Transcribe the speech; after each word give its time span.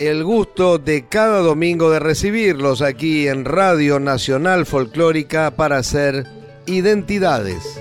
El 0.00 0.24
gusto 0.24 0.78
de 0.78 1.06
cada 1.06 1.38
domingo 1.38 1.92
de 1.92 2.00
recibirlos 2.00 2.82
aquí 2.82 3.28
en 3.28 3.44
Radio 3.44 4.00
Nacional 4.00 4.66
Folclórica 4.66 5.52
para 5.52 5.76
hacer 5.76 6.26
identidades. 6.66 7.80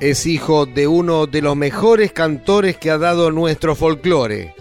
Es 0.00 0.26
hijo 0.26 0.66
de 0.66 0.88
uno 0.88 1.26
de 1.26 1.40
los 1.40 1.56
mejores 1.56 2.10
cantores 2.10 2.76
que 2.78 2.90
ha 2.90 2.98
dado 2.98 3.30
nuestro 3.30 3.76
folclore 3.76 4.56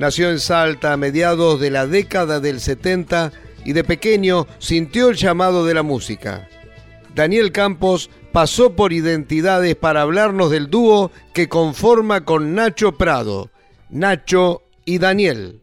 Nació 0.00 0.30
en 0.30 0.40
Salta 0.40 0.94
a 0.94 0.96
mediados 0.96 1.60
de 1.60 1.68
la 1.68 1.86
década 1.86 2.40
del 2.40 2.60
70 2.60 3.32
y 3.66 3.74
de 3.74 3.84
pequeño 3.84 4.46
sintió 4.58 5.10
el 5.10 5.16
llamado 5.16 5.66
de 5.66 5.74
la 5.74 5.82
música. 5.82 6.48
Daniel 7.14 7.52
Campos 7.52 8.08
pasó 8.32 8.74
por 8.74 8.94
identidades 8.94 9.76
para 9.76 10.00
hablarnos 10.00 10.50
del 10.50 10.70
dúo 10.70 11.10
que 11.34 11.50
conforma 11.50 12.24
con 12.24 12.54
Nacho 12.54 12.92
Prado, 12.92 13.50
Nacho 13.90 14.62
y 14.86 14.96
Daniel. 14.96 15.60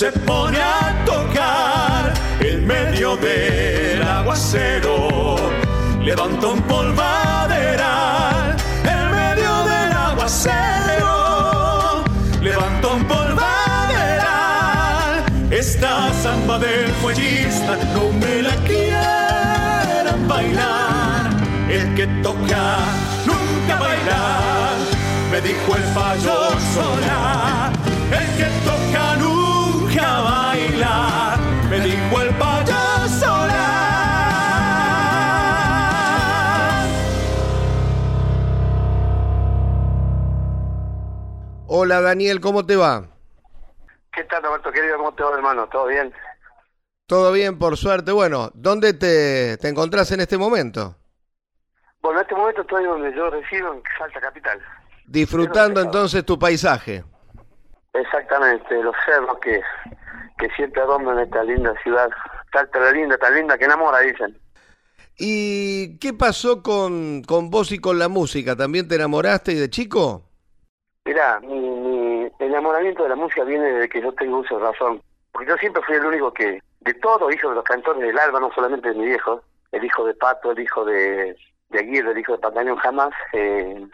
Se 0.00 0.10
pone 0.12 0.56
a 0.58 1.04
tocar 1.04 2.14
en 2.40 2.66
medio 2.66 3.16
del 3.18 4.02
aguacero, 4.02 5.36
levanta 6.02 6.46
un 6.46 6.62
polvadera 6.62 8.56
acero, 10.22 12.02
levantó 12.40 12.94
un 12.94 13.04
polvadera. 13.04 14.36
Esta 15.50 16.10
samba 16.22 16.58
del 16.58 16.88
fuellista 17.02 17.76
no 17.94 18.10
me 18.20 18.40
la 18.40 18.56
quieran 18.68 20.26
bailar. 20.26 21.28
El 21.68 21.94
que 21.94 22.06
toca 22.22 22.78
nunca 23.26 23.76
bailar, 23.78 24.76
me 25.30 25.40
dijo 25.42 25.76
el 25.76 25.82
fallo 25.92 26.58
sola. 26.74 27.69
Hola 41.82 42.02
Daniel, 42.02 42.42
¿cómo 42.42 42.66
te 42.66 42.76
va? 42.76 43.08
¿Qué 44.12 44.22
tal 44.24 44.42
Roberto 44.42 44.70
querido? 44.70 44.98
¿Cómo 44.98 45.14
te 45.14 45.22
va 45.22 45.34
hermano? 45.34 45.66
¿Todo 45.66 45.86
bien? 45.86 46.12
Todo 47.06 47.32
bien, 47.32 47.58
por 47.58 47.78
suerte. 47.78 48.12
Bueno, 48.12 48.50
¿dónde 48.52 48.92
te, 48.92 49.56
te 49.56 49.68
encontrás 49.68 50.12
en 50.12 50.20
este 50.20 50.36
momento? 50.36 50.94
Bueno, 52.02 52.18
en 52.18 52.24
este 52.24 52.34
momento 52.34 52.60
estoy 52.60 52.84
donde 52.84 53.14
yo 53.14 53.30
resido, 53.30 53.72
en 53.72 53.82
Salta 53.98 54.20
Capital. 54.20 54.60
Disfrutando 55.06 55.80
entonces 55.80 56.22
tu 56.22 56.38
paisaje. 56.38 57.02
Exactamente, 57.94 58.82
los 58.82 58.94
cerros 59.06 59.38
que, 59.40 59.62
que 60.36 60.50
siempre 60.50 60.82
adornan 60.82 61.18
esta 61.18 61.42
linda 61.44 61.72
ciudad. 61.82 62.10
Salta 62.52 62.78
la 62.78 62.92
linda, 62.92 63.16
tan 63.16 63.34
linda 63.34 63.56
que 63.56 63.64
enamora, 63.64 64.00
dicen. 64.00 64.38
¿Y 65.16 65.98
qué 65.98 66.12
pasó 66.12 66.62
con, 66.62 67.22
con 67.22 67.48
vos 67.48 67.72
y 67.72 67.78
con 67.78 67.98
la 67.98 68.08
música? 68.10 68.54
¿También 68.54 68.86
te 68.86 68.96
enamoraste 68.96 69.54
de 69.54 69.70
chico? 69.70 70.29
Mirá, 71.04 71.40
mi, 71.40 72.30
enamoramiento 72.38 73.02
de 73.02 73.08
la 73.08 73.16
música 73.16 73.44
viene 73.44 73.72
desde 73.72 73.88
que 73.88 74.02
yo 74.02 74.12
tengo 74.12 74.38
uso 74.38 74.58
de 74.58 74.64
razón. 74.64 75.02
Porque 75.32 75.48
yo 75.48 75.56
siempre 75.56 75.82
fui 75.82 75.96
el 75.96 76.04
único 76.04 76.32
que, 76.32 76.60
de 76.80 76.94
todos, 76.94 77.32
hijo 77.34 77.48
de 77.48 77.54
los 77.54 77.64
cantores 77.64 78.02
del 78.02 78.18
Alba, 78.18 78.40
no 78.40 78.52
solamente 78.52 78.88
de 78.88 78.94
mi 78.94 79.06
viejo, 79.06 79.42
el 79.72 79.84
hijo 79.84 80.04
de 80.04 80.14
Pato, 80.14 80.50
el 80.50 80.60
hijo 80.60 80.84
de, 80.84 81.36
de 81.70 81.78
Aguirre, 81.78 82.12
el 82.12 82.18
hijo 82.18 82.32
de 82.32 82.38
Pantaleón, 82.38 82.76
jamás 82.78 83.14
eh, 83.32 83.86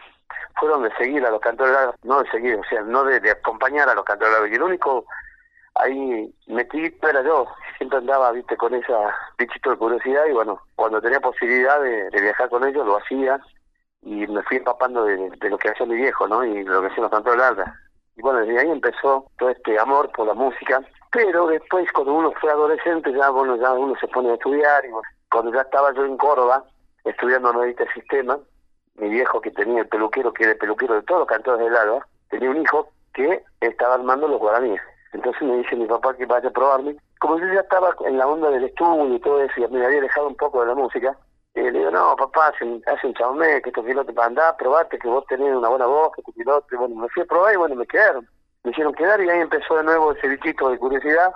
fueron 0.59 0.83
de 0.83 0.93
seguir 0.95 1.25
a 1.25 1.31
los 1.31 1.39
cantores 1.39 1.71
del 1.71 1.81
Alba, 1.83 1.95
no 2.03 2.23
de 2.23 2.31
seguir, 2.31 2.55
o 2.55 2.63
sea, 2.65 2.81
no 2.81 3.03
de, 3.05 3.31
acompañar 3.31 3.87
a 3.87 3.95
los 3.95 4.03
cantores 4.03 4.33
del 4.33 4.43
Alba. 4.43 4.53
Y 4.53 4.55
el 4.55 4.63
único 4.63 5.05
ahí 5.75 6.33
metidito 6.47 7.07
era 7.07 7.23
yo, 7.23 7.47
siempre 7.77 7.99
andaba, 7.99 8.31
viste, 8.31 8.57
con 8.57 8.73
esa 8.73 9.15
bichito 9.37 9.69
de 9.69 9.77
curiosidad 9.77 10.25
y 10.25 10.33
bueno, 10.33 10.59
cuando 10.75 10.99
tenía 10.99 11.21
posibilidad 11.21 11.79
de 11.79 12.21
viajar 12.21 12.49
con 12.49 12.67
ellos 12.67 12.85
lo 12.85 12.97
hacía 12.97 13.39
y 14.07 14.25
me 14.27 14.41
fui 14.43 14.57
empapando 14.57 15.03
de, 15.03 15.29
lo 15.49 15.57
que 15.57 15.69
hacía 15.69 15.85
mi 15.85 15.95
viejo, 15.95 16.27
¿no? 16.27 16.43
Y 16.45 16.63
de 16.63 16.69
lo 16.69 16.81
que 16.81 16.87
hacían 16.87 17.03
los 17.03 17.11
cantores 17.11 17.39
larga. 17.39 17.75
Y 18.15 18.21
bueno, 18.21 18.39
desde 18.39 18.59
ahí 18.59 18.71
empezó 18.71 19.29
todo 19.37 19.49
este 19.49 19.77
amor 19.77 20.09
por 20.13 20.25
la 20.25 20.33
música, 20.33 20.81
pero 21.11 21.47
después 21.47 21.91
cuando 21.91 22.13
uno 22.13 22.31
fue 22.39 22.49
adolescente 22.49 23.11
ya, 23.11 23.29
bueno, 23.29 23.57
ya 23.57 23.73
uno 23.73 23.95
se 23.99 24.07
pone 24.07 24.31
a 24.31 24.35
estudiar 24.35 24.85
y 24.85 24.89
cuando 25.29 25.53
ya 25.53 25.61
estaba 25.61 25.93
yo 25.93 26.05
en 26.05 26.15
Córdoba 26.17 26.63
estudiando 27.03 27.51
nuevamente 27.51 27.83
el 27.83 27.93
sistema, 27.93 28.39
mi 28.95 29.09
viejo 29.09 29.41
que 29.41 29.51
tenía 29.51 29.81
el 29.81 29.87
peluquero, 29.89 30.33
que 30.33 30.43
era 30.43 30.53
el 30.53 30.57
peluquero 30.57 30.95
de 30.95 31.01
todos 31.03 31.19
los 31.21 31.27
cantores 31.27 31.59
del 31.59 31.75
alba, 31.75 32.07
tenía 32.29 32.49
un 32.49 32.61
hijo 32.61 32.89
que 33.13 33.43
estaba 33.59 33.95
armando 33.95 34.27
los 34.29 34.39
guaraníes. 34.39 34.81
Entonces 35.11 35.41
me 35.41 35.57
dice 35.57 35.75
mi 35.75 35.85
papá 35.85 36.15
que 36.15 36.25
vaya 36.25 36.47
a 36.47 36.53
probarme. 36.53 36.95
Como 37.19 37.39
yo 37.39 37.45
ya 37.53 37.61
estaba 37.61 37.93
en 38.05 38.17
la 38.17 38.27
onda 38.27 38.49
del 38.51 38.63
estudio 38.63 39.13
y 39.13 39.19
todo 39.19 39.41
eso, 39.41 39.53
y 39.57 39.67
me 39.67 39.85
había 39.85 40.01
dejado 40.01 40.27
un 40.27 40.35
poco 40.35 40.61
de 40.61 40.67
la 40.67 40.75
música, 40.75 41.17
y 41.57 41.71
le 41.71 41.79
digo, 41.79 41.91
no, 41.91 42.15
papá, 42.15 42.47
hace, 42.47 42.65
hace 42.85 43.07
un 43.07 43.13
chamé, 43.13 43.61
que 43.61 43.69
estos 43.69 43.85
pilotos 43.85 44.13
para 44.13 44.27
andar, 44.27 44.55
probate 44.57 44.99
que 44.99 45.07
vos 45.07 45.25
tenés 45.27 45.55
una 45.55 45.69
buena 45.69 45.85
voz, 45.87 46.11
que 46.15 46.21
tu 46.21 46.31
piloto, 46.33 46.67
y 46.71 46.77
bueno, 46.77 46.95
me 46.95 47.09
fui 47.09 47.23
a 47.23 47.25
probar 47.25 47.53
y 47.53 47.57
bueno, 47.57 47.75
me 47.75 47.87
quedaron. 47.87 48.27
me 48.63 48.71
hicieron 48.71 48.93
quedar 48.93 49.21
y 49.21 49.29
ahí 49.29 49.39
empezó 49.39 49.75
de 49.77 49.83
nuevo 49.83 50.13
ese 50.13 50.27
bichito 50.27 50.69
de 50.69 50.77
curiosidad 50.77 51.31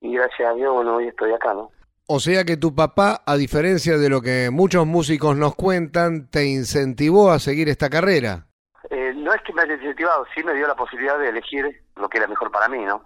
y 0.00 0.14
gracias 0.14 0.50
a 0.50 0.54
Dios, 0.54 0.74
bueno, 0.74 0.96
hoy 0.96 1.08
estoy 1.08 1.32
acá, 1.32 1.54
¿no? 1.54 1.70
O 2.08 2.18
sea 2.18 2.44
que 2.44 2.56
tu 2.56 2.74
papá, 2.74 3.22
a 3.24 3.36
diferencia 3.36 3.96
de 3.96 4.10
lo 4.10 4.20
que 4.20 4.50
muchos 4.52 4.84
músicos 4.84 5.36
nos 5.36 5.54
cuentan, 5.54 6.28
te 6.28 6.44
incentivó 6.44 7.30
a 7.30 7.38
seguir 7.38 7.68
esta 7.68 7.88
carrera. 7.88 8.46
Eh, 8.90 9.14
no 9.16 9.32
es 9.32 9.40
que 9.42 9.52
me 9.52 9.62
haya 9.62 9.74
incentivado, 9.74 10.26
sí 10.34 10.42
me 10.42 10.52
dio 10.52 10.66
la 10.66 10.74
posibilidad 10.74 11.18
de 11.18 11.28
elegir 11.28 11.64
lo 11.96 12.08
que 12.08 12.18
era 12.18 12.26
mejor 12.26 12.50
para 12.50 12.68
mí, 12.68 12.84
¿no? 12.84 13.02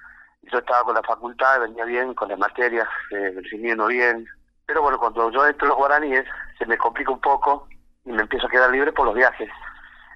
Yo 0.50 0.58
estaba 0.58 0.84
con 0.84 0.94
la 0.94 1.02
facultad, 1.02 1.60
venía 1.60 1.84
bien, 1.84 2.14
con 2.14 2.28
las 2.28 2.38
materias, 2.38 2.88
eh, 3.10 3.32
recibiendo 3.36 3.86
bien. 3.86 4.26
Pero 4.64 4.82
bueno, 4.82 4.98
cuando 4.98 5.30
yo 5.30 5.46
entro 5.46 5.66
en 5.66 5.68
los 5.68 5.78
guaraníes, 5.78 6.24
se 6.58 6.66
me 6.66 6.78
complica 6.78 7.10
un 7.10 7.20
poco 7.20 7.68
y 8.04 8.12
me 8.12 8.22
empiezo 8.22 8.46
a 8.46 8.50
quedar 8.50 8.70
libre 8.70 8.92
por 8.92 9.06
los 9.06 9.14
viajes. 9.14 9.50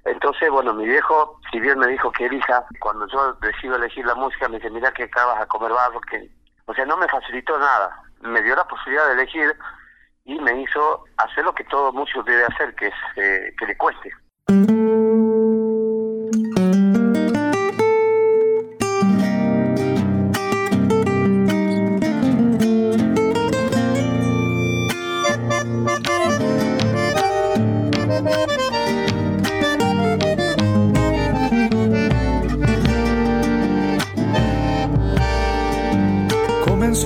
Entonces, 0.04 0.50
bueno, 0.50 0.72
mi 0.72 0.86
viejo, 0.86 1.38
si 1.50 1.60
bien 1.60 1.78
me 1.78 1.86
dijo 1.86 2.10
que 2.12 2.26
elija, 2.26 2.64
cuando 2.80 3.06
yo 3.08 3.34
decido 3.34 3.76
elegir 3.76 4.06
la 4.06 4.14
música, 4.14 4.48
me 4.48 4.56
dice, 4.56 4.70
mira 4.70 4.92
que 4.92 5.04
acabas 5.04 5.40
a 5.40 5.46
comer 5.46 5.72
barro, 5.72 6.00
que... 6.00 6.30
O 6.66 6.74
sea, 6.74 6.86
no 6.86 6.96
me 6.96 7.08
facilitó 7.08 7.58
nada. 7.58 8.02
Me 8.20 8.40
dio 8.42 8.54
la 8.54 8.64
posibilidad 8.64 9.06
de 9.08 9.14
elegir 9.14 9.54
y 10.24 10.38
me 10.38 10.62
hizo 10.62 11.04
hacer 11.16 11.44
lo 11.44 11.54
que 11.54 11.64
todo 11.64 11.92
músico 11.92 12.22
debe 12.22 12.44
hacer, 12.44 12.74
que 12.76 12.86
es 12.86 12.94
eh, 13.16 13.52
que 13.58 13.66
le 13.66 13.76
cueste. 13.76 14.10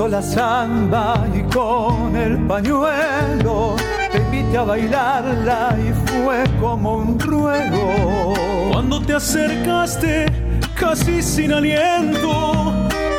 La 0.09 0.21
samba 0.21 1.27
y 1.35 1.43
con 1.55 2.15
el 2.17 2.37
pañuelo 2.47 3.77
te 4.13 4.19
invité 4.19 4.59
a 4.59 4.63
bailarla 4.63 5.77
y 5.79 5.93
fue 6.11 6.45
como 6.61 6.97
un 6.97 7.19
ruego. 7.19 8.35
Cuando 8.73 9.01
te 9.01 9.15
acercaste 9.15 10.27
casi 10.75 11.23
sin 11.23 11.53
aliento, 11.53 12.73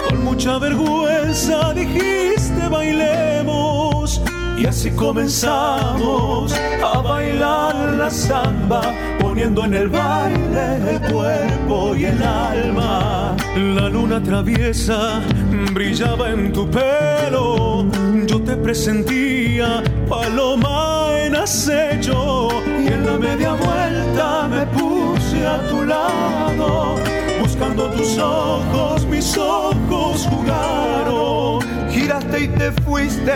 con 0.10 0.24
mucha 0.24 0.60
vergüenza 0.60 1.74
dijiste 1.74 2.68
bailemos. 2.70 4.22
Y 4.58 4.66
así 4.66 4.92
comenzamos 4.92 6.54
a 6.84 7.00
bailar 7.02 7.76
la 7.94 8.10
samba, 8.10 8.82
poniendo 9.20 9.66
en 9.66 9.74
el 9.74 9.90
baile 9.90 10.92
el 10.92 11.02
cuerpo 11.12 11.96
y 11.96 12.06
el 12.06 12.24
alma. 12.24 13.36
La 13.56 13.90
luna 13.90 14.22
traviesa 14.22 15.22
brillaba 15.76 16.30
en 16.30 16.54
tu 16.54 16.66
pelo, 16.70 17.86
yo 18.26 18.42
te 18.42 18.56
presentía 18.56 19.84
paloma 20.08 21.10
en 21.20 21.36
acecho 21.36 22.48
y 22.82 22.88
en 22.88 23.06
la 23.06 23.18
media 23.18 23.52
vuelta 23.56 24.48
me 24.48 24.66
puse 24.68 25.46
a 25.46 25.68
tu 25.68 25.84
lado, 25.84 26.96
buscando 27.42 27.90
tus 27.90 28.18
ojos, 28.18 29.06
mis 29.08 29.38
ojos 29.38 30.26
jugaron. 30.30 31.60
Giraste 31.92 32.44
y 32.46 32.48
te 32.48 32.72
fuiste, 32.72 33.34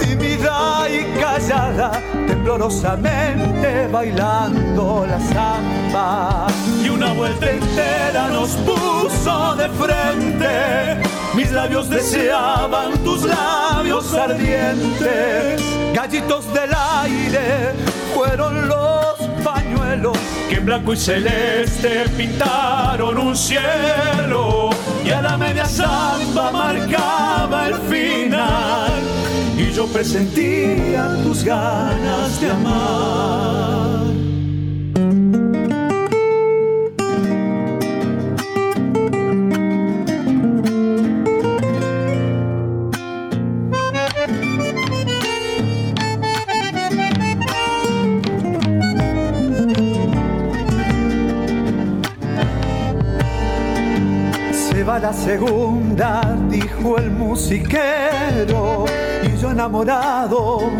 tímida 0.00 0.86
y 0.88 1.20
callada, 1.20 2.00
temblorosamente 2.28 3.88
bailando 3.90 5.04
la 5.04 5.18
samba. 5.18 6.46
Y 6.84 6.90
una 6.90 7.12
vuelta 7.12 7.50
entera 7.50 8.28
nos 8.28 8.50
puso 8.50 9.56
de 9.56 9.68
frente 9.70 11.09
mis 11.34 11.50
labios 11.52 11.88
deseaban 11.88 12.98
tus 13.04 13.24
labios 13.24 14.12
ardientes. 14.14 15.62
Gallitos 15.94 16.52
del 16.52 16.70
aire 17.02 17.72
fueron 18.14 18.68
los 18.68 19.16
pañuelos 19.44 20.16
que 20.48 20.56
en 20.56 20.66
blanco 20.66 20.92
y 20.92 20.96
celeste 20.96 22.08
pintaron 22.16 23.18
un 23.18 23.36
cielo. 23.36 24.70
Y 25.04 25.10
a 25.10 25.22
la 25.22 25.36
media 25.36 25.64
samba 25.64 26.50
marcaba 26.50 27.68
el 27.68 27.74
final. 27.74 28.92
Y 29.56 29.72
yo 29.72 29.86
presentía 29.86 31.16
tus 31.22 31.44
ganas 31.44 32.40
de 32.40 32.50
amar. 32.50 34.00
La 54.98 55.12
segunda, 55.12 56.36
dijo 56.48 56.98
el 56.98 57.10
musiquero, 57.10 58.86
y 59.22 59.40
yo 59.40 59.50
enamorado 59.50 60.70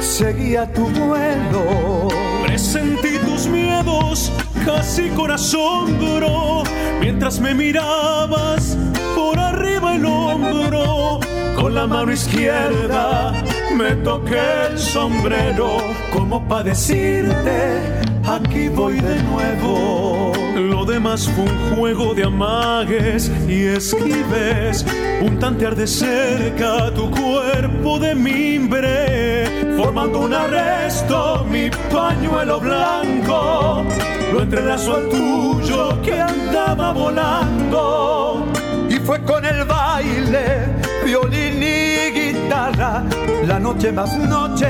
seguía 0.00 0.70
tu 0.72 0.86
vuelo. 0.88 2.08
Presentí 2.44 3.18
tus 3.24 3.46
miedos 3.46 4.30
casi 4.64 5.08
con 5.10 5.30
asombro, 5.30 6.64
mientras 7.00 7.40
me 7.40 7.54
mirabas 7.54 8.76
por 9.14 9.38
arriba 9.38 9.94
el 9.94 10.04
hombro. 10.04 11.20
Con 11.54 11.74
la 11.74 11.86
mano 11.86 12.12
izquierda 12.12 13.32
me 13.74 13.92
toqué 13.96 14.66
el 14.70 14.78
sombrero, 14.78 15.78
como 16.12 16.46
para 16.46 16.64
decirte, 16.64 17.80
aquí 18.24 18.68
voy 18.68 19.00
de 19.00 19.22
nuevo. 19.22 20.35
Lo 20.56 20.86
demás 20.86 21.28
fue 21.28 21.44
un 21.44 21.76
juego 21.76 22.14
de 22.14 22.24
amagues 22.24 23.30
y 23.46 23.66
esquives, 23.66 24.86
un 25.20 25.38
tantear 25.38 25.76
cerca 25.86 26.90
tu 26.94 27.10
cuerpo 27.10 27.98
de 27.98 28.14
mimbre, 28.14 29.76
formando 29.76 30.20
un 30.20 30.32
arresto, 30.32 31.44
mi 31.50 31.68
pañuelo 31.92 32.58
blanco, 32.58 33.84
lo 34.32 34.40
entrelazo 34.40 34.96
al 34.96 35.08
tuyo 35.10 36.00
que 36.00 36.18
andaba 36.18 36.90
volando. 36.90 38.46
Y 38.88 38.94
fue 38.94 39.22
con 39.24 39.44
el 39.44 39.62
baile, 39.64 40.68
violín 41.04 41.62
y 41.62 42.10
guitarra, 42.18 43.04
la 43.46 43.60
noche 43.60 43.92
más 43.92 44.16
noche, 44.16 44.68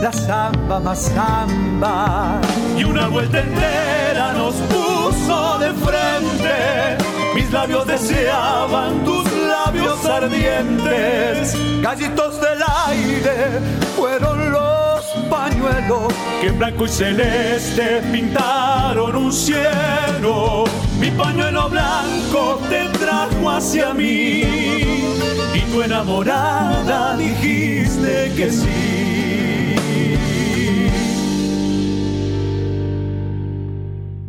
la 0.00 0.12
samba 0.12 0.78
más 0.80 1.10
samba. 1.14 2.40
Y 2.76 2.84
una 2.84 3.08
vuelta 3.08 3.40
entera 3.40 4.32
nos 4.32 4.54
puso 4.54 5.58
de 5.58 5.72
frente. 5.72 6.98
Mis 7.34 7.50
labios 7.50 7.86
deseaban 7.86 9.04
tus 9.04 9.24
labios 9.32 10.04
ardientes. 10.04 11.56
Gallitos 11.82 12.40
del 12.40 12.62
aire 12.86 13.60
fueron 13.96 14.52
los 14.52 15.04
pañuelos 15.28 16.12
que 16.40 16.48
en 16.48 16.58
blanco 16.58 16.84
y 16.84 16.88
celeste 16.88 18.02
pintaron 18.12 19.16
un 19.16 19.32
cielo. 19.32 20.64
Mi 21.00 21.10
pañuelo 21.10 21.68
blanco 21.68 22.60
te 22.68 22.86
trajo 22.98 23.50
hacia 23.50 23.92
mí 23.92 25.21
y 25.54 25.60
tu 25.70 25.82
enamorada 25.82 27.16
dijiste 27.16 28.32
que 28.36 28.50
sí. 28.50 29.02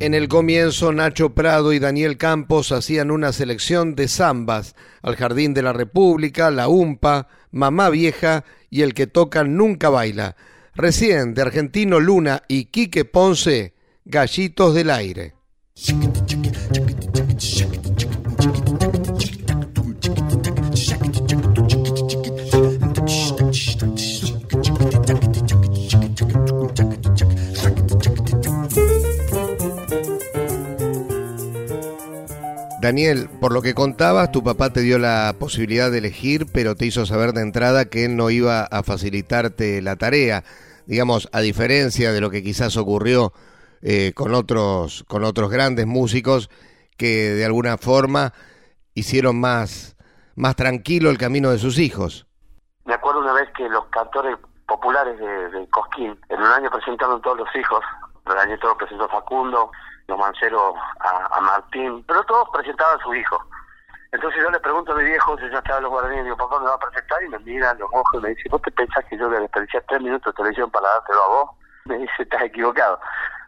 En 0.04 0.14
el 0.14 0.28
comienzo, 0.28 0.92
Nacho 0.92 1.34
Prado 1.34 1.72
y 1.72 1.80
Daniel 1.80 2.18
Campos 2.18 2.74
hacían 2.74 3.10
una 3.10 3.32
selección 3.32 3.96
de 3.96 4.10
zambas, 4.10 4.76
al 5.02 5.16
Jardín 5.16 5.54
de 5.54 5.62
la 5.62 5.72
República, 5.72 6.52
La 6.52 6.68
Umpa, 6.68 7.30
Mamá 7.52 7.90
Vieja 7.90 8.44
y 8.70 8.82
El 8.82 8.94
que 8.94 9.08
toca 9.08 9.46
nunca 9.46 9.90
baila. 9.90 10.36
Recién 10.76 11.34
de 11.34 11.44
Argentino 11.44 12.02
Luna 12.02 12.44
y 12.50 12.66
Quique 12.66 13.06
Ponce, 13.06 13.76
Gallitos 14.04 14.76
del 14.76 14.90
Aire. 14.90 15.36
Daniel, 32.84 33.30
por 33.40 33.54
lo 33.54 33.62
que 33.62 33.74
contabas, 33.74 34.34
tu 34.34 34.44
papá 34.44 34.74
te 34.74 34.82
dio 34.82 35.00
la 35.00 35.34
posibilidad 35.40 35.90
de 35.90 36.00
elegir, 36.00 36.48
pero 36.54 36.76
te 36.76 36.86
hizo 36.86 37.06
saber 37.06 37.32
de 37.32 37.42
entrada 37.42 37.86
que 37.86 38.04
él 38.04 38.18
no 38.18 38.30
iba 38.30 38.64
a 38.64 38.84
facilitarte 38.84 39.82
la 39.82 39.96
tarea. 39.96 40.44
Digamos, 40.86 41.30
a 41.32 41.40
diferencia 41.40 42.12
de 42.12 42.20
lo 42.20 42.30
que 42.30 42.44
quizás 42.44 42.76
ocurrió 42.76 43.32
eh, 43.82 44.12
con, 44.14 44.36
otros, 44.36 45.06
con 45.08 45.24
otros 45.24 45.50
grandes 45.50 45.88
músicos 45.88 46.50
que 46.98 47.30
de 47.30 47.46
alguna 47.46 47.78
forma 47.78 48.34
hicieron 48.96 49.40
más, 49.40 49.96
más 50.36 50.58
tranquilo 50.58 51.10
el 51.10 51.18
camino 51.18 51.52
de 51.52 51.60
sus 51.60 51.80
hijos. 51.80 52.28
Me 52.84 52.96
acuerdo 52.96 53.22
una 53.22 53.32
vez 53.32 53.48
que 53.56 53.70
los 53.70 53.86
cantores 53.86 54.38
populares 54.68 55.18
de, 55.18 55.70
Cosquín, 55.70 56.20
en 56.28 56.38
un 56.38 56.52
año 56.52 56.70
presentaron 56.70 57.22
todos 57.22 57.38
los 57.38 57.56
hijos, 57.56 57.80
el 58.26 58.38
año 58.38 58.60
todo 58.60 58.76
presentó 58.76 59.08
Facundo, 59.08 59.72
los 60.14 60.20
Manceros 60.20 60.76
a, 61.00 61.42
Martín, 61.42 62.04
pero 62.08 62.24
todos 62.24 62.48
presentaban 62.54 63.00
a 63.00 63.04
sus 63.04 63.16
hijos. 63.16 63.40
Entonces 64.12 64.42
yo 64.44 64.52
le 64.52 64.60
pregunto 64.60 64.92
a 64.92 64.96
mi 64.96 65.06
viejo 65.06 65.36
si 65.38 65.50
ya 65.50 65.58
estaba 65.58 65.82
los 65.82 65.90
guaraníes, 65.90 66.24
digo, 66.24 66.38
papá, 66.38 66.60
¿me 66.60 66.68
va 66.68 66.76
a 66.76 66.80
presentar? 66.80 67.24
Y 67.24 67.30
me 67.30 67.40
mira 67.40 67.74
los 67.74 67.90
ojos 67.92 68.14
y 68.14 68.20
me 68.20 68.30
dice, 68.30 68.50
¿vos 68.50 68.62
te 68.62 68.72
pensás 68.72 69.04
que 69.06 69.18
yo 69.18 69.28
le 69.30 69.40
desperdiciar 69.40 69.84
tres 69.88 70.02
minutos 70.02 70.34
de 70.34 70.38
televisión 70.38 70.70
para 70.70 70.88
dártelo 70.88 71.24
a 71.24 71.28
vos? 71.28 71.50
Me 71.86 71.98
dice, 71.98 72.14
estás 72.20 72.44
equivocado. 72.44 73.00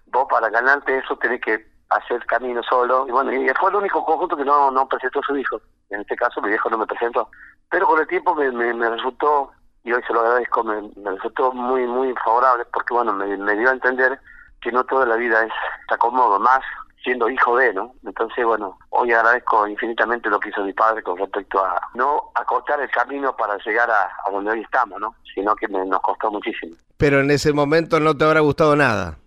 Vos 0.07 0.27
para 0.29 0.49
ganarte 0.49 0.97
eso 0.97 1.15
tenés 1.17 1.39
que 1.41 1.65
hacer 1.89 2.25
camino 2.25 2.61
solo. 2.63 3.05
Y 3.07 3.11
bueno, 3.11 3.31
y 3.31 3.47
fue 3.59 3.69
el 3.69 3.77
único 3.77 4.03
conjunto 4.03 4.35
que 4.35 4.43
no, 4.43 4.71
no 4.71 4.89
presentó 4.89 5.19
a 5.19 5.23
su 5.23 5.37
hijo. 5.37 5.61
En 5.91 6.01
este 6.01 6.15
caso 6.15 6.41
mi 6.41 6.49
viejo 6.49 6.69
no 6.69 6.79
me 6.79 6.87
presentó. 6.87 7.29
Pero 7.69 7.85
con 7.85 7.99
el 7.99 8.07
tiempo 8.07 8.35
me, 8.35 8.51
me, 8.51 8.89
resultó, 8.89 9.51
y 9.83 9.93
hoy 9.93 10.01
se 10.05 10.13
lo 10.13 10.21
agradezco, 10.21 10.63
me, 10.63 10.81
resultó 11.11 11.53
muy, 11.53 11.85
muy 11.85 12.13
favorable 12.25 12.65
porque 12.73 12.93
bueno, 12.93 13.13
me, 13.13 13.37
me 13.37 13.55
dio 13.55 13.69
a 13.69 13.73
entender 13.73 14.19
que 14.65 14.71
no 14.71 14.83
toda 14.83 15.05
la 15.05 15.15
vida 15.15 15.43
es 15.43 15.53
está 15.81 15.95
cómodo, 15.97 16.39
más 16.39 16.59
siendo 17.03 17.29
hijo 17.29 17.55
de, 17.55 17.71
¿no? 17.71 17.93
Entonces, 18.03 18.43
bueno, 18.43 18.79
hoy 18.89 19.13
agradezco 19.13 19.67
infinitamente 19.67 20.27
lo 20.27 20.39
que 20.39 20.49
hizo 20.49 20.63
mi 20.63 20.73
padre 20.73 21.03
con 21.03 21.17
respecto 21.17 21.63
a 21.63 21.79
no 21.93 22.31
acortar 22.33 22.81
el 22.81 22.89
camino 22.89 23.35
para 23.35 23.57
llegar 23.59 23.91
a, 23.91 24.09
donde 24.31 24.49
hoy 24.49 24.61
estamos, 24.61 24.99
¿no? 24.99 25.13
Sino 25.35 25.55
que 25.55 25.67
me, 25.67 25.85
nos 25.85 26.01
costó 26.01 26.31
muchísimo. 26.31 26.75
Pero 26.97 27.19
en 27.19 27.29
ese 27.29 27.53
momento 27.53 27.99
no 27.99 28.17
te 28.17 28.25
habrá 28.25 28.39
gustado 28.39 28.75
nada. 28.75 29.17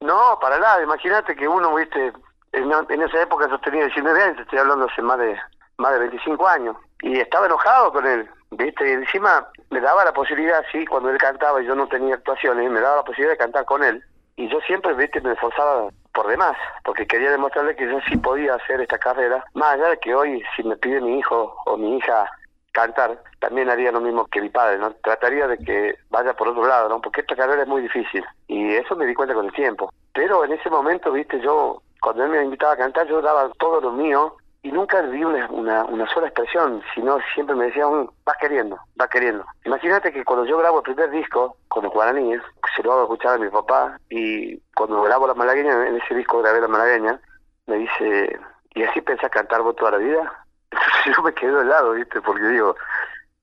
No, 0.00 0.38
para 0.40 0.60
nada. 0.60 0.80
Imagínate 0.84 1.34
que 1.34 1.48
uno, 1.48 1.74
viste, 1.74 2.12
en, 2.52 2.70
en, 2.88 3.02
esa 3.02 3.22
época 3.22 3.48
yo 3.50 3.58
tenía 3.58 3.86
19 3.86 4.22
años, 4.22 4.38
estoy 4.38 4.60
hablando 4.60 4.86
hace 4.86 5.02
más 5.02 5.18
de 5.18 5.36
más 5.76 5.92
de 5.92 5.98
25 5.98 6.46
años, 6.46 6.76
y 7.02 7.18
estaba 7.18 7.46
enojado 7.46 7.92
con 7.92 8.06
él, 8.06 8.30
viste, 8.52 8.88
y 8.88 8.92
encima 8.92 9.44
me 9.70 9.80
daba 9.80 10.04
la 10.04 10.12
posibilidad, 10.12 10.64
sí, 10.70 10.86
cuando 10.86 11.10
él 11.10 11.18
cantaba 11.18 11.60
y 11.60 11.66
yo 11.66 11.74
no 11.74 11.88
tenía 11.88 12.14
actuaciones, 12.14 12.70
me 12.70 12.80
daba 12.80 12.98
la 12.98 13.02
posibilidad 13.02 13.32
de 13.32 13.38
cantar 13.38 13.64
con 13.64 13.82
él, 13.82 14.00
y 14.36 14.48
yo 14.48 14.60
siempre, 14.60 14.94
viste, 14.94 15.20
me 15.20 15.32
esforzaba 15.32 15.88
por 16.12 16.26
demás, 16.28 16.56
porque 16.84 17.06
quería 17.06 17.30
demostrarle 17.30 17.76
que 17.76 17.86
yo 17.86 17.98
sí 18.08 18.16
podía 18.16 18.54
hacer 18.54 18.80
esta 18.80 18.98
carrera, 18.98 19.44
más 19.54 19.74
allá 19.74 19.90
de 19.90 19.98
que 19.98 20.14
hoy 20.14 20.42
si 20.56 20.62
me 20.62 20.76
pide 20.76 21.00
mi 21.00 21.18
hijo 21.18 21.56
o 21.66 21.76
mi 21.76 21.96
hija 21.96 22.28
cantar, 22.72 23.22
también 23.38 23.70
haría 23.70 23.92
lo 23.92 24.00
mismo 24.00 24.26
que 24.26 24.40
mi 24.40 24.48
padre, 24.48 24.78
¿no? 24.78 24.92
Trataría 24.94 25.46
de 25.46 25.58
que 25.58 25.94
vaya 26.10 26.34
por 26.34 26.48
otro 26.48 26.66
lado, 26.66 26.88
¿no? 26.88 27.00
Porque 27.00 27.20
esta 27.20 27.36
carrera 27.36 27.62
es 27.62 27.68
muy 27.68 27.82
difícil 27.82 28.24
y 28.48 28.74
eso 28.74 28.96
me 28.96 29.06
di 29.06 29.14
cuenta 29.14 29.34
con 29.34 29.46
el 29.46 29.52
tiempo. 29.52 29.92
Pero 30.12 30.44
en 30.44 30.52
ese 30.52 30.68
momento, 30.68 31.12
viste, 31.12 31.40
yo, 31.40 31.82
cuando 32.00 32.24
él 32.24 32.30
me 32.30 32.42
invitaba 32.42 32.72
a 32.72 32.76
cantar, 32.76 33.06
yo 33.06 33.22
daba 33.22 33.48
todo 33.58 33.80
lo 33.80 33.92
mío 33.92 34.36
y 34.64 34.72
nunca 34.72 35.02
vi 35.02 35.22
una, 35.22 35.46
una, 35.84 36.08
sola 36.08 36.28
expresión, 36.28 36.82
sino 36.94 37.18
siempre 37.34 37.54
me 37.54 37.66
decía, 37.66 37.86
mm, 37.86 38.08
vas 38.24 38.36
queriendo, 38.40 38.78
vas 38.96 39.10
queriendo. 39.10 39.44
Imagínate 39.66 40.10
que 40.10 40.24
cuando 40.24 40.46
yo 40.46 40.56
grabo 40.56 40.78
el 40.78 40.84
primer 40.84 41.10
disco 41.10 41.58
con 41.68 41.84
los 41.84 41.92
guaraníes, 41.92 42.40
se 42.74 42.82
lo 42.82 42.92
hago 42.92 43.02
escuchar 43.02 43.34
a 43.34 43.38
mi 43.38 43.50
papá, 43.50 44.00
y 44.08 44.58
cuando 44.74 45.02
grabo 45.02 45.26
La 45.26 45.34
Malagueña, 45.34 45.86
en 45.86 45.96
ese 45.96 46.14
disco 46.14 46.40
grabé 46.40 46.62
La 46.62 46.68
Malagueña, 46.68 47.20
me 47.66 47.76
dice, 47.76 48.40
¿y 48.74 48.82
así 48.84 49.02
pensás 49.02 49.30
cantar 49.30 49.60
vos 49.60 49.76
toda 49.76 49.90
la 49.90 49.98
vida? 49.98 50.32
Entonces 50.70 51.14
yo 51.14 51.22
me 51.22 51.34
quedo 51.34 51.60
helado, 51.60 51.92
¿viste? 51.92 52.22
Porque 52.22 52.44
digo, 52.44 52.74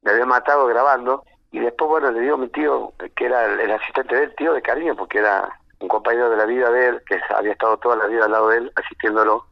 me 0.02 0.12
había 0.14 0.26
matado 0.26 0.66
grabando, 0.66 1.24
y 1.52 1.60
después, 1.60 1.88
bueno, 1.88 2.12
le 2.12 2.22
digo 2.22 2.34
a 2.34 2.40
mi 2.40 2.48
tío, 2.48 2.94
que 3.16 3.26
era 3.26 3.46
el, 3.46 3.60
el 3.60 3.72
asistente 3.72 4.16
del 4.16 4.34
tío 4.34 4.54
de 4.54 4.62
cariño, 4.64 4.96
porque 4.96 5.20
era 5.20 5.48
un 5.82 5.88
compañero 5.88 6.32
de 6.32 6.38
la 6.38 6.46
vida 6.46 6.72
de 6.72 6.88
él, 6.88 7.02
que 7.06 7.22
había 7.30 7.52
estado 7.52 7.78
toda 7.78 7.96
la 7.96 8.08
vida 8.08 8.26
al 8.26 8.32
lado 8.32 8.48
de 8.48 8.58
él, 8.58 8.72
asistiéndolo, 8.76 9.46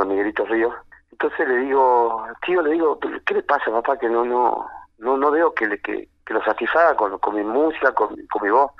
a 0.00 0.04
Miguelito 0.04 0.44
Ríos. 0.44 0.74
Entonces 1.18 1.48
le 1.48 1.56
digo, 1.60 2.26
tío, 2.44 2.60
le 2.60 2.72
digo, 2.72 2.98
¿qué 3.24 3.32
le 3.32 3.42
pasa, 3.42 3.70
papá? 3.70 3.96
Que 3.98 4.06
no 4.06 4.22
no 4.22 4.66
no 4.98 5.16
no 5.16 5.30
veo 5.30 5.54
que 5.54 5.66
le 5.66 5.80
que, 5.80 6.10
que 6.26 6.34
lo 6.34 6.42
satisfaga 6.44 6.94
con, 6.94 7.18
con 7.18 7.34
mi 7.34 7.42
música, 7.42 7.92
con, 7.92 8.14
con 8.30 8.42
mi 8.42 8.50
voz. 8.50 8.70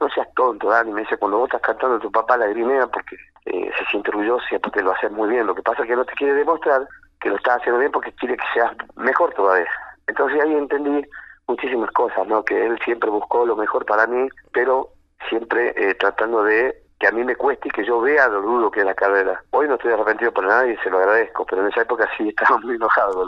No 0.00 0.08
seas 0.08 0.26
tonto, 0.34 0.70
Dani. 0.70 0.90
Me 0.90 1.02
dice, 1.02 1.18
cuando 1.18 1.36
vos 1.36 1.48
estás 1.48 1.60
cantando, 1.60 1.98
tu 1.98 2.10
papá 2.10 2.38
lagrimea 2.38 2.86
porque 2.86 3.16
eh, 3.44 3.70
se 3.76 3.84
siente 3.90 4.08
orgulloso 4.08 4.42
y 4.50 4.54
aparte 4.54 4.82
lo 4.82 4.92
haces 4.92 5.12
muy 5.12 5.28
bien. 5.28 5.46
Lo 5.46 5.54
que 5.54 5.62
pasa 5.62 5.82
es 5.82 5.88
que 5.88 5.96
no 5.96 6.06
te 6.06 6.14
quiere 6.14 6.32
demostrar 6.32 6.88
que 7.20 7.28
lo 7.28 7.36
estás 7.36 7.58
haciendo 7.58 7.78
bien 7.78 7.92
porque 7.92 8.12
quiere 8.12 8.38
que 8.38 8.44
seas 8.54 8.72
mejor 8.96 9.34
todavía. 9.34 9.68
Entonces 10.06 10.40
ahí 10.40 10.54
entendí 10.54 11.06
muchísimas 11.46 11.90
cosas, 11.90 12.26
¿no? 12.26 12.42
Que 12.42 12.64
él 12.64 12.78
siempre 12.86 13.10
buscó 13.10 13.44
lo 13.44 13.54
mejor 13.54 13.84
para 13.84 14.06
mí, 14.06 14.30
pero 14.54 14.88
siempre 15.28 15.74
eh, 15.76 15.94
tratando 15.96 16.42
de 16.42 16.81
que 17.02 17.08
a 17.08 17.10
mí 17.10 17.24
me 17.24 17.34
cueste 17.34 17.66
y 17.66 17.70
que 17.72 17.84
yo 17.84 18.00
vea 18.00 18.28
lo 18.28 18.40
duro 18.40 18.70
que 18.70 18.78
es 18.78 18.86
la 18.86 18.94
carrera. 18.94 19.42
Hoy 19.50 19.66
no 19.66 19.74
estoy 19.74 19.92
arrepentido 19.92 20.30
por 20.30 20.46
nada 20.46 20.68
y 20.68 20.76
se 20.76 20.88
lo 20.88 20.98
agradezco, 20.98 21.44
pero 21.44 21.62
en 21.62 21.68
esa 21.72 21.82
época 21.82 22.08
sí 22.16 22.28
estaba 22.28 22.58
muy 22.58 22.76
enojado 22.76 23.26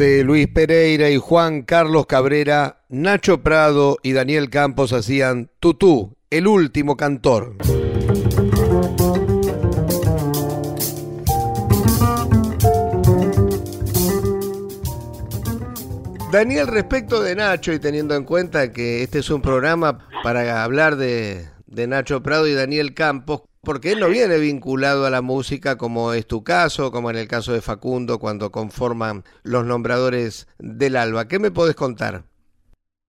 de 0.00 0.24
Luis 0.24 0.48
Pereira 0.48 1.10
y 1.10 1.18
Juan 1.18 1.60
Carlos 1.60 2.06
Cabrera, 2.06 2.80
Nacho 2.88 3.42
Prado 3.42 3.98
y 4.02 4.14
Daniel 4.14 4.48
Campos 4.48 4.94
hacían 4.94 5.50
Tutú, 5.60 6.16
el 6.30 6.46
último 6.46 6.96
cantor. 6.96 7.56
Daniel, 16.32 16.66
respecto 16.68 17.20
de 17.20 17.36
Nacho 17.36 17.74
y 17.74 17.78
teniendo 17.78 18.14
en 18.14 18.24
cuenta 18.24 18.72
que 18.72 19.02
este 19.02 19.18
es 19.18 19.28
un 19.28 19.42
programa 19.42 20.08
para 20.22 20.64
hablar 20.64 20.96
de, 20.96 21.46
de 21.66 21.86
Nacho 21.86 22.22
Prado 22.22 22.46
y 22.46 22.54
Daniel 22.54 22.94
Campos, 22.94 23.42
porque 23.62 23.92
él 23.92 24.00
no 24.00 24.08
viene 24.08 24.38
vinculado 24.38 25.06
a 25.06 25.10
la 25.10 25.22
música 25.22 25.76
como 25.76 26.12
es 26.12 26.26
tu 26.26 26.42
caso, 26.42 26.90
como 26.90 27.10
en 27.10 27.16
el 27.16 27.28
caso 27.28 27.52
de 27.52 27.60
Facundo, 27.60 28.18
cuando 28.18 28.50
conforman 28.50 29.24
los 29.42 29.64
nombradores 29.64 30.48
del 30.58 30.96
Alba. 30.96 31.28
¿Qué 31.28 31.38
me 31.38 31.50
podés 31.50 31.76
contar? 31.76 32.22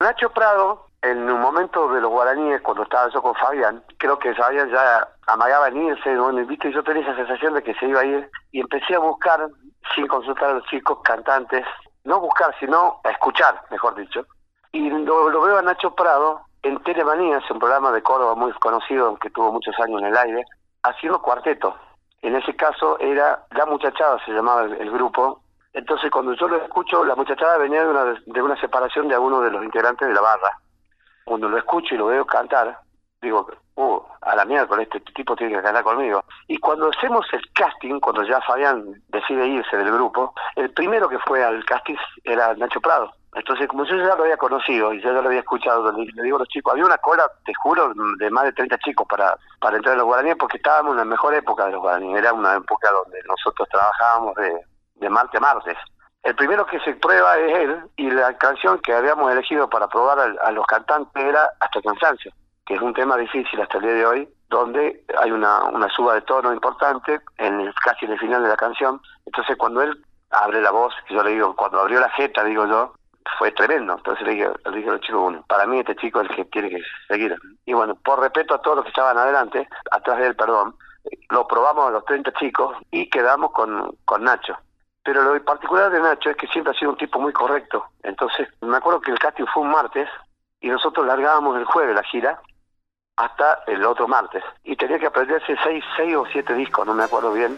Nacho 0.02 0.30
Prado, 0.32 0.88
en 1.02 1.30
un 1.30 1.40
momento 1.40 1.92
de 1.94 2.02
los 2.02 2.12
guaraníes, 2.12 2.62
cuando 2.62 2.84
estaba 2.84 3.10
yo 3.14 3.22
con 3.22 3.36
Fabián, 3.36 3.84
creo 3.98 4.20
que 4.20 4.34
Fabián 4.36 4.70
ya 4.70 5.08
amagaba 5.28 5.70
en 5.70 5.88
irse, 5.88 6.18
bueno, 6.18 6.46
¿viste? 6.46 6.72
yo 6.74 6.84
tenía 6.84 7.04
esa 7.04 7.16
sensación 7.16 7.54
de 7.54 7.64
que 7.64 7.74
se 7.76 7.88
iba 7.88 8.02
a 8.02 8.06
ir, 8.06 8.30
y 8.52 8.60
empecé 8.60 8.96
a 8.96 9.00
buscar, 9.00 9.48
sin 9.96 10.08
consultar 10.08 10.50
a 10.50 10.54
los 10.56 10.66
chicos, 10.66 11.00
cantantes, 11.04 11.66
no 12.04 12.20
buscar, 12.20 12.54
sino 12.60 13.00
a 13.04 13.12
escuchar, 13.12 13.62
mejor 13.70 13.96
dicho. 13.96 14.26
Y 14.74 14.90
lo 14.90 15.42
veo 15.42 15.58
a 15.58 15.62
Nacho 15.62 15.94
Prado 15.96 16.42
en 16.64 16.82
Telemanías, 16.84 17.50
un 17.50 17.60
programa 17.60 17.92
de 17.92 18.04
Córdoba 18.04 18.36
muy 18.36 18.52
conocido 18.54 19.16
que 19.18 19.30
tuvo 19.30 19.52
muchos 19.52 19.78
años 19.80 20.02
en 20.02 20.08
el 20.08 20.18
aire, 20.18 20.46
haciendo 20.84 21.22
cuarteto. 21.22 21.76
En 22.22 22.36
ese 22.36 22.56
caso 22.56 23.00
era 23.00 23.44
La 23.52 23.66
Muchachada, 23.66 24.24
se 24.26 24.32
llamaba 24.32 24.64
el, 24.64 24.92
grupo. 24.92 25.42
Entonces 25.74 26.12
cuando 26.12 26.34
yo 26.34 26.48
lo 26.48 26.58
escucho, 26.58 27.04
La 27.04 27.16
Muchachada 27.16 27.58
venía 27.58 27.84
de 27.84 27.90
una, 27.90 28.04
de 28.26 28.42
una 28.42 28.60
separación 28.60 29.08
de 29.08 29.16
alguno 29.16 29.42
de 29.42 29.52
los 29.52 29.64
integrantes 29.64 30.08
de 30.08 30.14
la 30.14 30.22
barra. 30.22 30.52
Cuando 31.26 31.50
lo 31.50 31.58
escucho 31.58 31.96
y 31.96 31.98
lo 31.98 32.08
veo 32.08 32.26
cantar, 32.26 32.80
digo, 33.22 33.48
uh, 33.76 34.00
a 34.22 34.36
la 34.36 34.46
mierda, 34.46 34.68
con 34.68 34.82
este 34.82 35.00
tipo 35.00 35.36
tiene 35.36 35.56
que 35.56 35.64
cantar 35.64 35.84
conmigo. 35.84 36.24
Y 36.48 36.58
cuando 36.60 36.90
hacemos 36.90 37.26
el 37.34 37.42
casting, 37.54 38.00
cuando 38.00 38.24
ya 38.24 38.40
Fabián 38.42 38.84
decide 39.08 39.48
irse 39.48 39.78
del 39.78 39.92
grupo, 39.92 40.34
el 40.56 40.72
primero 40.72 41.10
que 41.10 41.20
fue 41.20 41.44
al 41.44 41.64
casting 41.66 41.96
era 42.24 42.54
Nacho 42.56 42.82
Prado. 42.82 43.12
Entonces, 43.34 43.68
como 43.68 43.86
yo 43.86 43.96
ya 43.96 44.16
lo 44.16 44.24
había 44.24 44.36
conocido 44.36 44.94
y 44.94 45.02
ya 45.02 45.12
lo 45.12 45.22
había 45.22 45.40
escuchado, 45.40 45.90
le, 45.92 46.24
digo 46.24 46.36
a 46.36 46.40
los 46.40 46.48
chicos, 46.50 46.74
había 46.74 46.86
una 46.86 46.98
cola, 46.98 47.24
te 47.46 47.54
juro, 47.54 47.94
de 48.18 48.30
más 48.30 48.44
de 48.44 48.54
30 48.54 48.78
chicos 48.80 49.08
para, 49.10 49.38
para 49.60 49.78
entrar 49.78 49.96
a 49.96 49.98
los 50.00 50.06
guaraníes 50.06 50.36
porque 50.38 50.58
estábamos 50.58 50.92
en 50.92 50.98
la 50.98 51.06
mejor 51.06 51.34
época 51.34 51.66
de 51.66 51.72
los 51.72 51.82
guaraníes. 51.82 52.18
Era 52.18 52.34
una 52.34 52.56
época 52.56 52.92
donde 52.92 53.20
nosotros 53.28 53.70
trabajábamos 53.70 54.36
de, 54.36 54.54
de 54.96 55.10
martes 55.10 55.40
a 55.40 55.42
martes. 55.42 55.78
El 56.24 56.36
primero 56.36 56.66
que 56.66 56.80
se 56.82 56.94
prueba 56.94 57.38
es 57.38 57.58
él 57.58 57.80
y 57.96 58.12
la 58.12 58.38
canción 58.38 58.80
que 58.80 58.94
habíamos 58.94 59.32
elegido 59.32 59.70
para 59.70 59.88
probar 59.88 60.20
a, 60.20 60.52
los 60.52 60.66
cantantes 60.68 61.24
era 61.24 61.50
Hasta 61.60 61.82
Cansancio, 61.82 62.32
que 62.66 62.76
es 62.76 62.82
un 62.82 62.94
tema 62.94 63.18
difícil 63.18 63.60
hasta 63.60 63.78
el 63.78 63.84
día 63.84 63.94
de 63.94 64.06
hoy, 64.06 64.30
donde 64.50 65.04
hay 65.18 65.32
una, 65.32 65.64
una 65.64 65.90
suba 65.90 66.14
de 66.14 66.22
tono 66.22 66.54
importante 66.54 67.22
en 67.38 67.62
el, 67.62 67.74
casi 67.76 68.06
en 68.06 68.12
el 68.12 68.20
final 68.20 68.44
de 68.44 68.50
la 68.50 68.58
canción. 68.58 69.02
Entonces, 69.26 69.58
cuando 69.58 69.82
él 69.82 70.00
abre 70.30 70.62
la 70.62 70.70
voz, 70.70 70.94
yo 71.10 71.24
le 71.24 71.32
digo, 71.32 71.56
cuando 71.56 71.80
abrió 71.80 72.00
la 72.00 72.10
jeta, 72.10 72.44
digo 72.44 72.68
yo, 72.68 72.94
fue 73.38 73.52
tremendo. 73.52 73.94
Entonces 73.94 74.26
le 74.26 74.34
dije, 74.34 74.50
le 74.66 74.78
dije 74.78 74.90
a 74.90 74.94
los 74.94 75.02
chicos, 75.02 75.22
bueno, 75.22 75.46
para 75.48 75.66
mí 75.66 75.80
este 75.80 75.96
chico 75.96 76.22
es 76.22 76.30
el 76.30 76.36
que 76.36 76.46
tiene 76.46 76.70
que 76.70 76.82
seguir. 77.08 77.36
Y 77.66 77.74
bueno, 77.74 77.96
por 77.96 78.20
respeto 78.20 78.56
a 78.56 78.62
todos 78.62 78.78
los 78.78 78.86
que 78.86 78.90
estaban 78.90 79.18
adelante, 79.18 79.68
atrás 79.92 80.18
de 80.20 80.28
él, 80.28 80.36
perdón, 80.36 80.76
lo 81.30 81.48
probamos 81.48 81.88
a 81.88 81.92
los 81.92 82.06
30 82.06 82.32
chicos 82.34 82.76
y 82.92 83.10
quedamos 83.10 83.52
con, 83.52 83.96
con 84.06 84.24
Nacho. 84.24 84.58
Pero 85.04 85.24
lo 85.24 85.44
particular 85.44 85.92
de 85.92 86.00
Nacho 86.00 86.30
es 86.30 86.38
que 86.38 86.48
siempre 86.48 86.74
ha 86.74 86.80
sido 86.80 86.92
un 86.92 86.98
tipo 86.98 87.20
muy 87.20 87.34
correcto. 87.34 87.86
Entonces, 88.04 88.48
me 88.62 88.78
acuerdo 88.78 89.02
que 89.02 89.12
el 89.12 89.20
casting 89.20 89.46
fue 89.52 89.64
un 89.64 89.72
martes 89.72 90.08
y 90.60 90.70
nosotros 90.70 91.06
largábamos 91.06 91.58
el 91.58 91.66
jueves 91.66 91.96
la 91.96 92.04
gira 92.04 92.40
hasta 93.18 93.64
el 93.68 93.84
otro 93.84 94.08
martes. 94.08 94.44
Y 94.64 94.76
tenía 94.76 95.00
que 95.00 95.08
aprenderse 95.08 95.56
seis, 95.64 95.84
seis 95.96 96.16
o 96.16 96.26
siete 96.32 96.54
discos, 96.54 96.86
no 96.86 96.94
me 96.94 97.04
acuerdo 97.04 97.34
bien. 97.34 97.58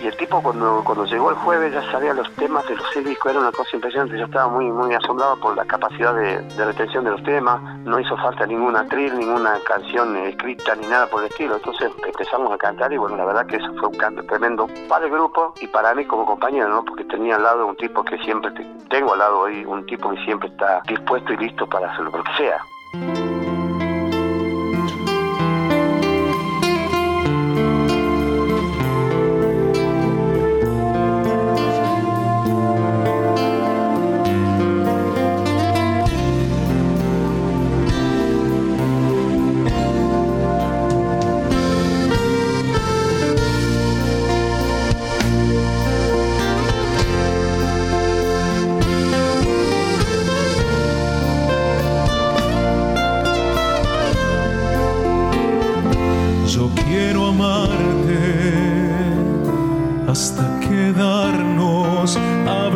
Y 0.00 0.06
el 0.06 0.16
tipo 0.16 0.40
cuando, 0.42 0.82
cuando 0.84 1.04
llegó 1.04 1.30
el 1.30 1.36
jueves 1.36 1.72
ya 1.72 1.82
sabía 1.90 2.14
los 2.14 2.30
temas 2.34 2.66
de 2.68 2.76
los 2.76 2.86
seis 2.92 3.04
discos, 3.04 3.32
era 3.32 3.40
una 3.40 3.52
cosa 3.52 3.70
impresionante, 3.74 4.18
yo 4.18 4.26
estaba 4.26 4.48
muy 4.48 4.70
muy 4.70 4.94
asombrado 4.94 5.38
por 5.40 5.56
la 5.56 5.64
capacidad 5.64 6.14
de, 6.14 6.40
retención 6.64 7.04
de 7.04 7.10
los 7.10 7.22
temas, 7.24 7.60
no 7.80 7.98
hizo 7.98 8.16
falta 8.16 8.46
ninguna 8.46 8.80
atril, 8.80 9.18
ninguna 9.18 9.58
canción 9.66 10.16
escrita 10.16 10.76
ni 10.76 10.86
nada 10.86 11.06
por 11.08 11.22
el 11.22 11.30
estilo, 11.30 11.56
entonces 11.56 11.90
empezamos 12.06 12.52
a 12.52 12.58
cantar 12.58 12.92
y 12.92 12.96
bueno, 12.96 13.16
la 13.16 13.24
verdad 13.24 13.46
que 13.46 13.56
eso 13.56 13.72
fue 13.78 13.88
un 13.88 13.96
cambio 13.96 14.24
tremendo 14.26 14.68
para 14.88 15.06
el 15.06 15.10
grupo 15.10 15.52
y 15.60 15.66
para 15.66 15.94
mí 15.94 16.04
como 16.04 16.24
compañero, 16.26 16.68
¿no? 16.68 16.84
Porque 16.84 17.04
tenía 17.04 17.36
al 17.36 17.42
lado 17.42 17.66
un 17.66 17.76
tipo 17.76 18.04
que 18.04 18.18
siempre, 18.18 18.52
tengo 18.88 19.14
al 19.14 19.18
lado 19.18 19.40
hoy 19.40 19.64
un 19.64 19.84
tipo 19.86 20.10
que 20.10 20.24
siempre 20.24 20.48
está 20.48 20.80
dispuesto 20.86 21.32
y 21.32 21.36
listo 21.38 21.66
para 21.66 21.90
hacerlo, 21.90 22.12
lo 22.16 22.22
que 22.22 22.36
sea. 22.36 23.37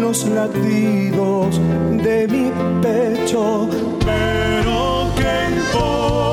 los 0.00 0.26
latidos 0.26 1.60
de 2.02 2.26
mi 2.28 2.50
pecho. 2.82 3.68
Pero 4.04 5.06
qué 5.16 5.32
importa 5.56 6.29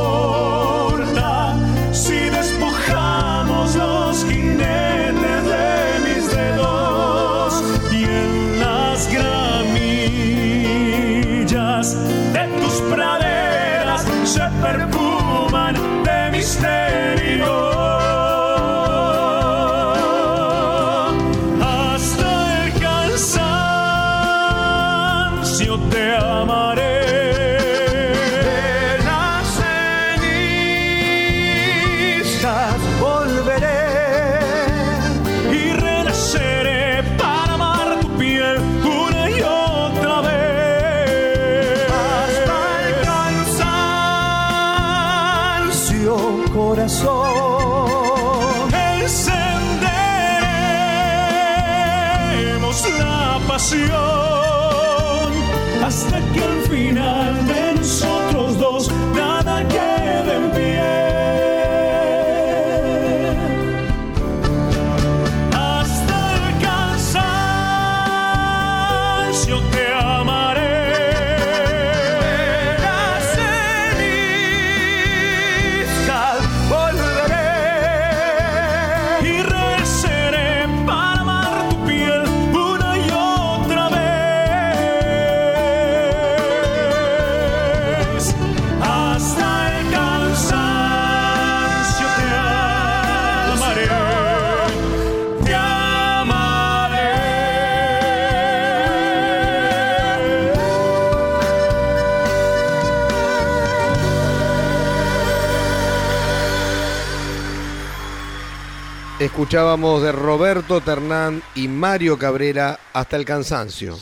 Escuchábamos 109.28 110.02
de 110.02 110.14
Roberto 110.14 110.80
Ternán 110.80 111.44
y 111.54 111.68
Mario 111.68 112.18
Cabrera 112.18 112.80
hasta 112.94 113.18
el 113.18 113.26
cansancio. 113.26 113.98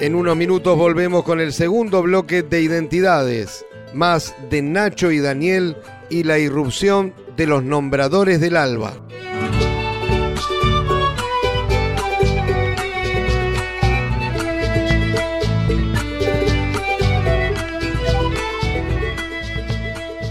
En 0.00 0.16
unos 0.16 0.36
minutos 0.36 0.76
volvemos 0.76 1.22
con 1.22 1.38
el 1.38 1.52
segundo 1.52 2.02
bloque 2.02 2.42
de 2.42 2.60
identidades, 2.60 3.64
más 3.94 4.34
de 4.50 4.60
Nacho 4.60 5.12
y 5.12 5.20
Daniel 5.20 5.76
y 6.10 6.24
la 6.24 6.40
irrupción 6.40 7.14
de 7.36 7.46
los 7.46 7.62
nombradores 7.62 8.40
del 8.40 8.56
alba. 8.56 8.92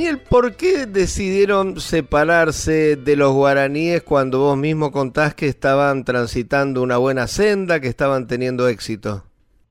Daniel, 0.00 0.18
¿por 0.18 0.56
qué 0.56 0.86
decidieron 0.86 1.78
separarse 1.78 2.96
de 2.96 3.16
los 3.16 3.34
guaraníes 3.34 4.02
cuando 4.02 4.38
vos 4.38 4.56
mismo 4.56 4.92
contás 4.92 5.34
que 5.34 5.46
estaban 5.46 6.06
transitando 6.06 6.80
una 6.80 6.96
buena 6.96 7.26
senda, 7.26 7.80
que 7.80 7.88
estaban 7.88 8.26
teniendo 8.26 8.66
éxito? 8.66 9.24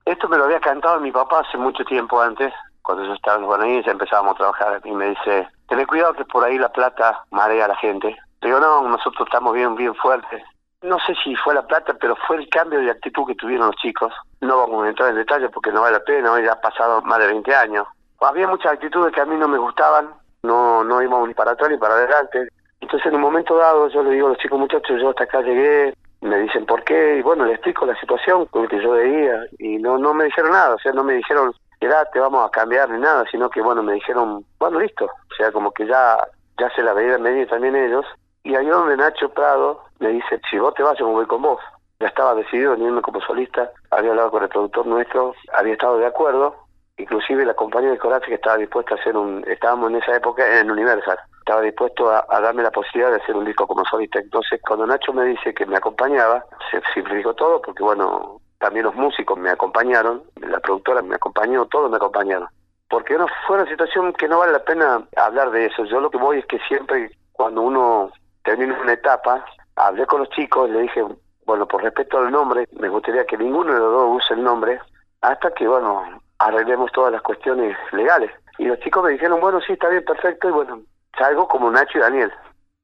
Esto 0.04 0.28
me 0.28 0.38
lo 0.38 0.44
había 0.44 0.60
cantado 0.60 1.00
mi 1.00 1.10
papá 1.10 1.40
hace 1.40 1.58
mucho 1.58 1.84
tiempo 1.84 2.22
antes, 2.22 2.52
cuando 2.82 3.06
yo 3.06 3.14
estaba 3.14 3.38
en 3.38 3.42
los 3.42 3.48
guaraníes, 3.48 3.88
empezábamos 3.88 4.34
a 4.34 4.38
trabajar 4.38 4.80
y 4.84 4.92
me 4.92 5.08
dice, 5.08 5.48
ten 5.68 5.84
cuidado 5.86 6.14
que 6.14 6.24
por 6.24 6.44
ahí 6.44 6.58
la 6.58 6.68
plata 6.68 7.24
marea 7.32 7.64
a 7.64 7.68
la 7.68 7.76
gente. 7.78 8.16
Digo, 8.40 8.60
no, 8.60 8.88
nosotros 8.88 9.26
estamos 9.26 9.52
bien, 9.52 9.74
bien 9.74 9.96
fuertes. 9.96 10.44
No 10.82 10.98
sé 11.08 11.16
si 11.24 11.34
fue 11.34 11.54
la 11.54 11.66
plata, 11.66 11.96
pero 12.00 12.14
fue 12.28 12.36
el 12.36 12.48
cambio 12.48 12.78
de 12.78 12.92
actitud 12.92 13.26
que 13.26 13.34
tuvieron 13.34 13.66
los 13.66 13.76
chicos. 13.82 14.14
No 14.40 14.58
vamos 14.58 14.86
a 14.86 14.90
entrar 14.90 15.10
en 15.10 15.16
detalle 15.16 15.48
porque 15.48 15.72
no 15.72 15.80
vale 15.80 15.98
la 15.98 16.04
pena, 16.04 16.40
ya 16.40 16.52
ha 16.52 16.60
pasado 16.60 17.02
más 17.02 17.18
de 17.18 17.26
20 17.26 17.52
años. 17.52 17.84
Había 18.20 18.46
muchas 18.46 18.74
actitudes 18.74 19.14
que 19.14 19.20
a 19.22 19.24
mí 19.24 19.34
no 19.36 19.48
me 19.48 19.56
gustaban, 19.56 20.19
no, 20.42 20.84
no 20.84 21.02
íbamos 21.02 21.28
ni 21.28 21.34
para 21.34 21.52
atrás 21.52 21.70
ni 21.70 21.76
para 21.76 21.94
adelante. 21.94 22.48
Entonces 22.80 23.06
en 23.06 23.16
un 23.16 23.22
momento 23.22 23.56
dado 23.56 23.88
yo 23.88 24.02
le 24.02 24.10
digo 24.10 24.26
a 24.26 24.30
los 24.30 24.38
chicos 24.38 24.58
muchachos, 24.58 25.00
yo 25.00 25.10
hasta 25.10 25.24
acá 25.24 25.42
llegué, 25.42 25.94
me 26.20 26.38
dicen 26.38 26.66
por 26.66 26.82
qué, 26.84 27.16
y 27.18 27.22
bueno, 27.22 27.44
le 27.44 27.52
explico 27.52 27.86
la 27.86 27.98
situación 27.98 28.46
con 28.46 28.68
que 28.68 28.82
yo 28.82 28.92
veía, 28.92 29.44
y 29.58 29.78
no, 29.78 29.98
no 29.98 30.14
me 30.14 30.24
dijeron 30.24 30.52
nada, 30.52 30.74
o 30.74 30.78
sea, 30.78 30.92
no 30.92 31.04
me 31.04 31.14
dijeron, 31.14 31.52
te 31.78 32.20
vamos 32.20 32.46
a 32.46 32.50
cambiar 32.50 32.90
ni 32.90 32.98
nada, 32.98 33.24
sino 33.30 33.48
que 33.48 33.62
bueno, 33.62 33.82
me 33.82 33.94
dijeron, 33.94 34.44
bueno, 34.58 34.80
listo, 34.80 35.06
o 35.06 35.34
sea, 35.36 35.50
como 35.52 35.72
que 35.72 35.86
ya, 35.86 36.18
ya 36.58 36.70
se 36.74 36.82
la 36.82 36.92
veían 36.92 37.22
venir 37.22 37.48
también 37.48 37.76
ellos, 37.76 38.04
y 38.42 38.54
ahí 38.54 38.66
donde 38.66 38.96
Nacho 38.96 39.28
Prado 39.30 39.82
me 39.98 40.08
dice, 40.08 40.40
si 40.50 40.58
vos 40.58 40.74
te 40.74 40.82
vas, 40.82 40.98
yo 40.98 41.06
me 41.06 41.12
voy 41.12 41.26
con 41.26 41.42
vos. 41.42 41.60
Ya 42.00 42.06
estaba 42.06 42.34
decidido 42.34 42.72
en 42.72 42.82
irme 42.82 43.02
como 43.02 43.20
solista, 43.20 43.70
había 43.90 44.10
hablado 44.10 44.30
con 44.30 44.42
el 44.42 44.48
productor 44.48 44.86
nuestro, 44.86 45.34
había 45.52 45.74
estado 45.74 45.98
de 45.98 46.06
acuerdo, 46.06 46.56
inclusive 47.00 47.44
la 47.44 47.54
compañía 47.54 47.90
de 47.90 47.98
Coraje 47.98 48.26
que 48.26 48.34
estaba 48.34 48.56
dispuesta 48.56 48.94
a 48.94 48.98
hacer 48.98 49.16
un, 49.16 49.44
estábamos 49.46 49.90
en 49.90 49.96
esa 49.96 50.16
época 50.16 50.60
en 50.60 50.70
Universal, 50.70 51.18
estaba 51.38 51.62
dispuesto 51.62 52.10
a, 52.10 52.40
darme 52.40 52.62
la 52.62 52.70
posibilidad 52.70 53.10
de 53.10 53.22
hacer 53.22 53.36
un 53.36 53.44
disco 53.44 53.66
como 53.66 53.84
solista. 53.84 54.18
Entonces, 54.18 54.60
cuando 54.62 54.86
Nacho 54.86 55.12
me 55.12 55.24
dice 55.24 55.52
que 55.54 55.66
me 55.66 55.76
acompañaba, 55.76 56.44
se 56.70 56.80
simplificó 56.94 57.34
todo, 57.34 57.60
porque 57.60 57.82
bueno, 57.82 58.40
también 58.58 58.84
los 58.84 58.94
músicos 58.94 59.38
me 59.38 59.50
acompañaron, 59.50 60.22
la 60.36 60.60
productora 60.60 61.02
me 61.02 61.16
acompañó, 61.16 61.66
todos 61.66 61.90
me 61.90 61.96
acompañaron. 61.96 62.48
Porque 62.88 63.16
no 63.16 63.26
fue 63.46 63.56
una 63.56 63.70
situación 63.70 64.12
que 64.12 64.28
no 64.28 64.38
vale 64.38 64.52
la 64.52 64.64
pena 64.64 65.02
hablar 65.16 65.50
de 65.50 65.66
eso. 65.66 65.84
Yo 65.84 66.00
lo 66.00 66.10
que 66.10 66.18
voy 66.18 66.38
es 66.38 66.46
que 66.46 66.58
siempre 66.68 67.10
cuando 67.32 67.62
uno 67.62 68.10
termina 68.44 68.78
una 68.80 68.92
etapa, 68.92 69.44
hablé 69.76 70.06
con 70.06 70.20
los 70.20 70.30
chicos, 70.30 70.68
le 70.68 70.82
dije, 70.82 71.04
bueno, 71.46 71.66
por 71.66 71.82
respeto 71.82 72.18
al 72.18 72.30
nombre, 72.30 72.68
me 72.78 72.88
gustaría 72.88 73.24
que 73.24 73.38
ninguno 73.38 73.72
de 73.72 73.78
los 73.78 73.92
dos 73.92 74.16
use 74.16 74.34
el 74.34 74.42
nombre, 74.42 74.78
hasta 75.20 75.50
que, 75.52 75.66
bueno, 75.66 76.20
arreglemos 76.40 76.90
todas 76.92 77.12
las 77.12 77.22
cuestiones 77.22 77.76
legales. 77.92 78.30
Y 78.58 78.64
los 78.64 78.78
chicos 78.80 79.04
me 79.04 79.12
dijeron, 79.12 79.40
bueno, 79.40 79.60
sí, 79.60 79.74
está 79.74 79.88
bien, 79.88 80.04
perfecto, 80.04 80.48
y 80.48 80.52
bueno, 80.52 80.82
salgo 81.16 81.46
como 81.46 81.70
Nacho 81.70 81.98
y 81.98 82.00
Daniel. 82.00 82.32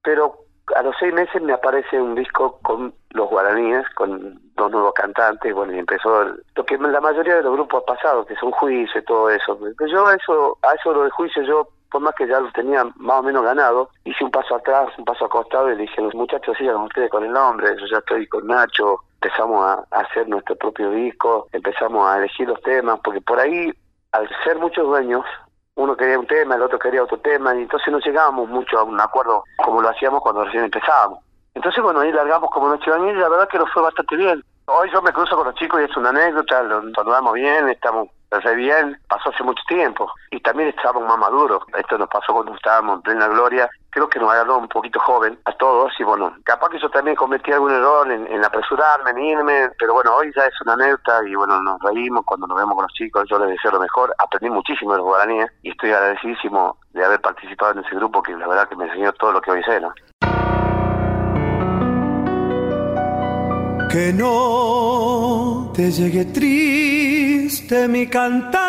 Pero 0.03 0.37
a 0.75 0.83
los 0.83 0.95
seis 0.99 1.13
meses 1.13 1.41
me 1.43 1.53
aparece 1.53 2.01
un 2.01 2.15
disco 2.15 2.59
con 2.63 2.95
los 3.11 3.29
guaraníes, 3.29 3.89
con 3.95 4.39
dos 4.55 4.71
nuevos 4.71 4.93
cantantes, 4.95 5.55
bueno, 5.55 5.73
y 5.73 5.79
empezó 5.79 6.25
lo 6.55 6.65
que 6.65 6.77
la 6.79 7.01
mayoría 7.01 7.37
de 7.37 7.43
los 7.43 7.53
grupos 7.53 7.83
ha 7.83 7.95
pasado, 7.95 8.27
que 8.27 8.37
son 8.37 8.51
juicios 8.53 9.03
y 9.03 9.05
todo 9.05 9.31
eso. 9.31 9.59
Pero 9.79 9.91
yo 9.91 10.07
a 10.07 10.15
eso, 10.15 10.59
a 10.63 10.75
eso 10.75 10.93
lo 10.93 11.05
de 11.05 11.11
juicio, 11.11 11.43
yo, 11.43 11.69
por 11.91 12.03
más 12.03 12.15
que 12.15 12.27
ya 12.27 12.41
lo 12.41 12.51
tenía 12.53 12.85
más 12.97 13.21
o 13.21 13.23
menos 13.23 13.43
ganado, 13.43 13.91
hice 14.05 14.25
un 14.25 14.31
paso 14.31 14.57
atrás, 14.57 14.89
un 14.99 15.05
paso 15.05 15.25
acostado 15.25 15.71
y 15.71 15.77
le 15.77 15.83
dije, 15.83 16.03
los 16.03 16.15
muchachos 16.15 16.57
sigan 16.59 16.77
ustedes 16.77 17.11
con 17.11 17.25
el 17.25 17.33
nombre, 17.33 17.75
yo 17.79 17.87
ya 17.87 17.99
estoy 17.99 18.27
con 18.27 18.47
Nacho, 18.47 19.01
empezamos 19.21 19.65
a, 19.65 19.85
hacer 19.91 20.29
nuestro 20.29 20.57
propio 20.57 20.91
disco, 20.91 21.49
empezamos 21.53 22.09
a 22.09 22.19
elegir 22.19 22.49
los 22.49 22.61
temas, 22.63 23.01
porque 23.03 23.21
por 23.21 23.39
ahí, 23.39 23.73
al 24.13 24.29
ser 24.45 24.59
muchos 24.59 24.87
dueños, 24.87 25.25
uno 25.75 25.97
quería 25.97 26.19
un 26.19 26.27
tema, 26.27 26.55
el 26.55 26.63
otro 26.63 26.79
quería 26.79 27.03
otro 27.03 27.19
tema, 27.19 27.55
y 27.55 27.63
entonces 27.63 27.93
no 27.93 27.99
llegábamos 27.99 28.49
mucho 28.49 28.79
a 28.79 28.85
un 28.85 29.01
acuerdo 29.01 29.45
como 29.65 29.83
lo 29.83 29.89
hacíamos 29.91 30.21
cuando 30.21 30.45
recién 30.45 30.65
empezábamos. 30.65 31.21
Entonces, 31.55 31.83
bueno, 31.83 32.01
ahí 32.01 32.13
largamos 32.13 32.51
como 32.51 32.69
Noche 32.69 32.91
de 32.91 33.11
y 33.11 33.15
la 33.15 33.29
verdad 33.29 33.49
que 33.49 33.59
nos 33.59 33.73
fue 33.73 33.83
bastante 33.83 34.17
bien. 34.17 34.43
Hoy 34.67 34.91
yo 34.93 35.01
me 35.01 35.13
cruzo 35.13 35.37
con 35.37 35.47
los 35.47 35.55
chicos 35.55 35.81
y 35.81 35.85
es 35.85 35.97
una 35.97 36.11
anécdota, 36.11 36.63
lo 36.63 36.83
saludamos 36.93 37.35
bien, 37.35 37.69
estamos 37.69 38.09
re 38.41 38.55
bien, 38.55 38.99
pasó 39.09 39.31
hace 39.31 39.43
mucho 39.43 39.63
tiempo 39.69 40.11
y 40.31 40.41
también 40.41 40.69
estábamos 40.69 41.09
más 41.09 41.19
maduros. 41.19 41.63
Esto 41.77 41.99
nos 41.99 42.09
pasó 42.09 42.33
cuando 42.33 42.55
estábamos 42.55 42.97
en 42.97 43.03
plena 43.03 43.29
gloria. 43.29 43.69
Creo 43.91 44.09
que 44.09 44.19
nos 44.19 44.31
agarró 44.31 44.59
un 44.59 44.69
poquito 44.69 45.01
joven 45.01 45.39
a 45.45 45.53
todos 45.53 45.93
y 45.99 46.05
bueno, 46.05 46.37
capaz 46.45 46.69
que 46.69 46.79
yo 46.79 46.91
también 46.91 47.17
cometí 47.17 47.53
algún 47.53 47.73
error 47.73 48.11
en, 48.11 48.45
apresurarme, 48.45 49.11
en 49.11 49.19
irme, 49.19 49.71
pero 49.79 49.95
bueno, 49.95 50.15
hoy 50.15 50.31
ya 50.37 50.45
es 50.45 50.55
una 50.63 50.75
anécdota 50.75 51.21
y 51.27 51.35
bueno, 51.35 51.61
nos 51.63 51.81
reímos 51.81 52.25
cuando 52.27 52.47
nos 52.47 52.59
vemos 52.59 52.75
con 52.75 52.83
los 52.83 52.93
chicos. 52.93 53.25
Yo 53.31 53.39
les 53.39 53.51
deseo 53.51 53.73
lo 53.73 53.81
mejor. 53.81 54.15
Aprendí 54.19 54.51
muchísimo 54.51 54.93
de 54.93 54.99
los 54.99 55.07
guaraníes 55.07 55.51
y 55.63 55.71
estoy 55.71 55.93
agradecidísimo 55.93 56.79
de 56.91 57.05
haber 57.05 57.21
participado 57.21 57.73
en 57.73 57.85
ese 57.85 57.97
grupo 57.97 58.23
que 58.23 58.33
la 58.33 58.47
verdad 58.47 58.69
que 58.69 58.77
me 58.77 58.85
enseñó 58.87 59.13
todo 59.13 59.33
lo 59.33 59.41
que 59.41 59.51
hoy 59.51 59.63
sé, 59.65 59.81
¿no? 59.81 59.93
Que 63.91 64.13
no 64.13 65.73
te 65.75 65.91
llegue 65.91 66.27
triste 66.27 66.96
mi 67.89 68.07
cantar, 68.09 68.66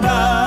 de 0.00 0.39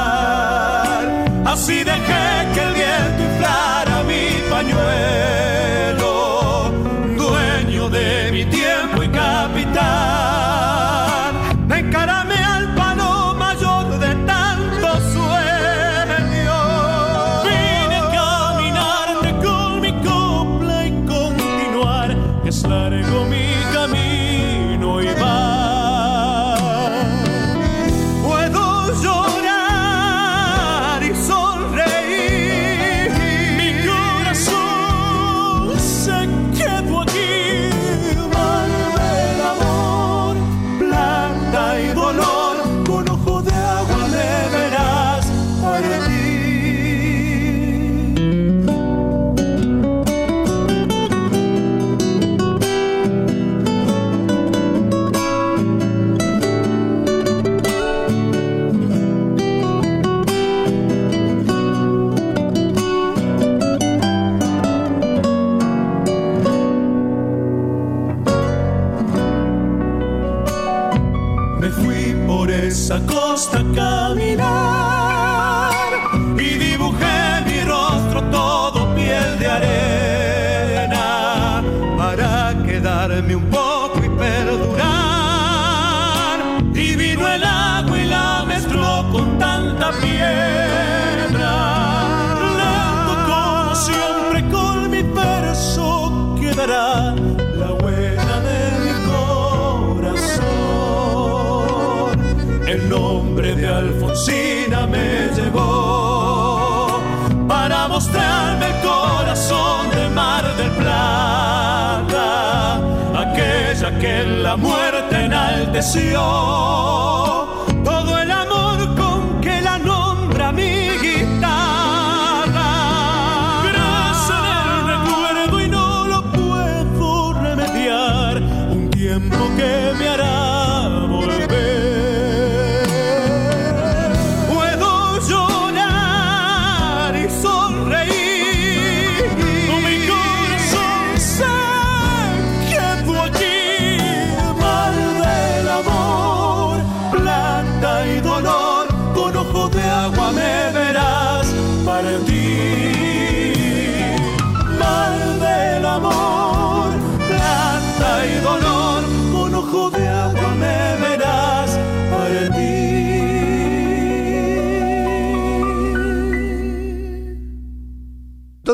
presión. 115.84 116.43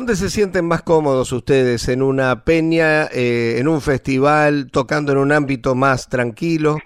¿Dónde 0.09 0.21
se 0.21 0.31
sienten 0.31 0.67
más 0.67 0.81
cómodos 0.81 1.31
ustedes? 1.31 1.87
¿En 1.87 2.01
una 2.01 2.43
peña, 2.43 3.05
eh, 3.13 3.57
en 3.59 3.67
un 3.67 3.79
festival, 3.79 4.71
tocando 4.71 5.11
en 5.11 5.19
un 5.19 5.31
ámbito 5.31 5.75
más 5.75 6.09
tranquilo? 6.09 6.77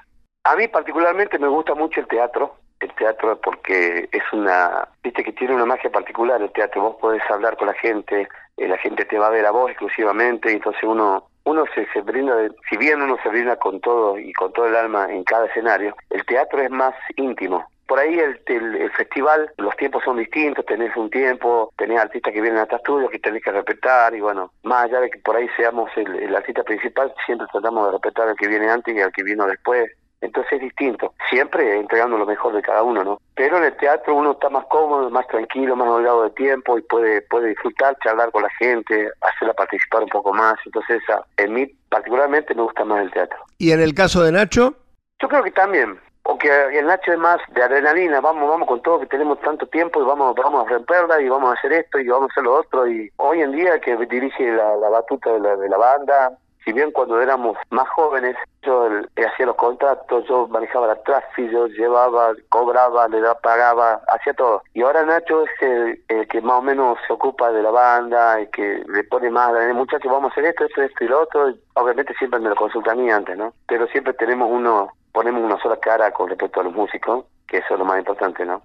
A 0.43 0.57
mí 0.57 0.67
particularmente 0.67 1.39
me 1.39 1.47
gusta 1.47 1.73
mucho 1.73 2.01
el 2.01 2.07
teatro, 2.07 2.57
el 2.81 2.93
teatro 2.95 3.39
porque 3.39 4.09
es 4.11 4.23
una, 4.33 4.89
viste 5.01 5.23
que 5.23 5.31
tiene 5.31 5.55
una 5.55 5.65
magia 5.65 5.89
particular 5.89 6.41
el 6.41 6.51
teatro, 6.51 6.81
vos 6.81 6.95
podés 6.99 7.21
hablar 7.31 7.55
con 7.55 7.67
la 7.67 7.73
gente, 7.75 8.27
eh, 8.57 8.67
la 8.67 8.77
gente 8.79 9.05
te 9.05 9.17
va 9.17 9.27
a 9.27 9.29
ver 9.29 9.45
a 9.45 9.51
vos 9.51 9.69
exclusivamente, 9.69 10.51
entonces 10.51 10.83
uno 10.83 11.29
uno 11.45 11.63
se, 11.73 11.87
se 11.93 12.01
brinda, 12.01 12.35
si 12.69 12.75
bien 12.75 13.01
uno 13.01 13.17
se 13.23 13.29
brinda 13.29 13.55
con 13.55 13.79
todo 13.79 14.19
y 14.19 14.33
con 14.33 14.51
todo 14.51 14.65
el 14.67 14.75
alma 14.75 15.07
en 15.09 15.23
cada 15.23 15.45
escenario, 15.45 15.95
el 16.09 16.25
teatro 16.25 16.61
es 16.61 16.69
más 16.69 16.93
íntimo. 17.15 17.65
Por 17.93 18.01
ahí 18.01 18.17
el, 18.17 18.41
el, 18.47 18.91
festival, 18.93 19.51
los 19.57 19.77
tiempos 19.77 20.03
son 20.03 20.17
distintos, 20.17 20.65
tenés 20.65 20.97
un 20.97 21.11
tiempo, 21.11 21.71
tenés 21.77 21.99
artistas 21.99 22.33
que 22.33 22.41
vienen 22.41 22.57
a 22.57 22.63
estudios 22.63 23.11
que 23.11 23.19
tenés 23.19 23.43
que 23.43 23.51
respetar 23.51 24.15
y 24.15 24.19
bueno, 24.19 24.51
más 24.63 24.85
allá 24.85 24.99
de 24.99 25.11
que 25.11 25.19
por 25.19 25.35
ahí 25.35 25.47
seamos 25.55 25.91
el, 25.95 26.15
el 26.15 26.35
artista 26.35 26.63
principal, 26.63 27.13
siempre 27.23 27.45
tratamos 27.51 27.85
de 27.85 27.91
respetar 27.91 28.29
al 28.29 28.35
que 28.35 28.47
viene 28.47 28.67
antes 28.67 28.95
y 28.95 28.99
al 28.99 29.11
que 29.11 29.21
vino 29.21 29.45
después 29.45 29.91
entonces 30.21 30.53
es 30.53 30.61
distinto, 30.61 31.13
siempre 31.29 31.77
entregando 31.77 32.17
lo 32.17 32.25
mejor 32.25 32.55
de 32.55 32.63
cada 32.63 32.81
uno, 32.81 33.03
¿no? 33.03 33.21
Pero 33.35 33.57
en 33.57 33.65
el 33.65 33.77
teatro 33.77 34.15
uno 34.15 34.31
está 34.31 34.49
más 34.49 34.65
cómodo, 34.71 35.07
más 35.11 35.27
tranquilo, 35.27 35.75
más 35.75 35.87
holgado 35.87 36.23
de 36.23 36.31
tiempo 36.31 36.79
y 36.79 36.81
puede 36.81 37.21
puede 37.21 37.49
disfrutar, 37.49 37.95
charlar 38.03 38.31
con 38.31 38.41
la 38.41 38.49
gente, 38.57 39.11
hacerla 39.21 39.53
participar 39.53 40.01
un 40.01 40.09
poco 40.09 40.33
más. 40.33 40.55
Entonces, 40.65 40.99
en 41.37 41.53
mí 41.53 41.67
particularmente 41.89 42.55
me 42.55 42.63
gusta 42.63 42.85
más 42.85 43.03
el 43.03 43.11
teatro. 43.11 43.37
¿Y 43.59 43.71
en 43.71 43.81
el 43.81 43.93
caso 43.93 44.23
de 44.23 44.31
Nacho? 44.31 44.73
Yo 45.21 45.29
creo 45.29 45.43
que 45.43 45.51
también, 45.51 45.99
porque 46.23 46.49
el 46.77 46.85
Nacho 46.85 47.11
es 47.11 47.19
más 47.19 47.37
de 47.49 47.61
adrenalina, 47.61 48.21
vamos, 48.21 48.49
vamos 48.49 48.67
con 48.67 48.81
todo, 48.81 49.01
que 49.01 49.07
tenemos 49.07 49.39
tanto 49.41 49.67
tiempo 49.67 50.01
y 50.01 50.05
vamos, 50.05 50.35
vamos 50.35 50.65
a 50.65 50.69
romperla 50.69 51.21
y 51.21 51.27
vamos 51.27 51.51
a 51.51 51.59
hacer 51.59 51.73
esto 51.73 51.99
y 51.99 52.07
vamos 52.07 52.29
a 52.29 52.33
hacer 52.33 52.43
lo 52.43 52.55
otro. 52.55 52.87
Y 52.87 53.11
hoy 53.17 53.41
en 53.41 53.51
día 53.51 53.79
que 53.79 53.97
dirige 53.97 54.51
la, 54.53 54.89
batuta 54.89 55.33
de 55.33 55.39
la, 55.39 55.55
de 55.57 55.69
la 55.69 55.77
banda, 55.77 56.37
si 56.63 56.71
bien 56.71 56.91
cuando 56.91 57.21
éramos 57.21 57.57
más 57.69 57.89
jóvenes 57.89 58.37
yo 58.61 58.87
hacía 59.17 59.45
los 59.45 59.55
contratos, 59.57 60.25
yo 60.27 60.47
manejaba 60.47 60.87
la 60.87 60.95
tráfico, 61.03 61.51
yo 61.51 61.67
llevaba, 61.67 62.33
cobraba, 62.49 63.07
le 63.09 63.21
pagaba, 63.41 64.01
hacía 64.07 64.33
todo. 64.33 64.63
Y 64.73 64.81
ahora 64.81 65.03
Nacho 65.03 65.43
es 65.43 65.51
el, 65.61 66.27
que 66.29 66.41
más 66.41 66.59
o 66.59 66.61
menos 66.61 66.97
se 67.05 67.11
ocupa 67.11 67.51
de 67.51 67.61
la 67.61 67.71
banda, 67.71 68.39
y 68.39 68.47
que 68.47 68.83
le 68.87 69.03
pone 69.03 69.29
más, 69.29 69.51
muchachos, 69.73 70.09
vamos 70.09 70.31
a 70.31 70.33
hacer 70.33 70.45
esto, 70.45 70.65
esto, 70.65 70.81
esto 70.81 71.03
y 71.03 71.07
lo 71.07 71.21
otro. 71.21 71.53
Obviamente 71.73 72.13
siempre 72.15 72.39
me 72.39 72.49
lo 72.49 72.55
consulta 72.55 72.91
a 72.91 73.15
antes, 73.15 73.37
¿no? 73.37 73.53
Pero 73.67 73.87
siempre 73.87 74.13
tenemos 74.13 74.49
uno, 74.49 74.89
ponemos 75.13 75.43
una 75.43 75.61
sola 75.61 75.77
cara 75.77 76.11
con 76.11 76.27
respecto 76.27 76.59
a 76.59 76.63
los 76.63 76.73
músicos, 76.73 77.25
que 77.47 77.59
eso 77.59 77.73
es 77.73 77.79
lo 77.79 77.85
más 77.85 77.99
importante, 77.99 78.45
¿no? 78.45 78.63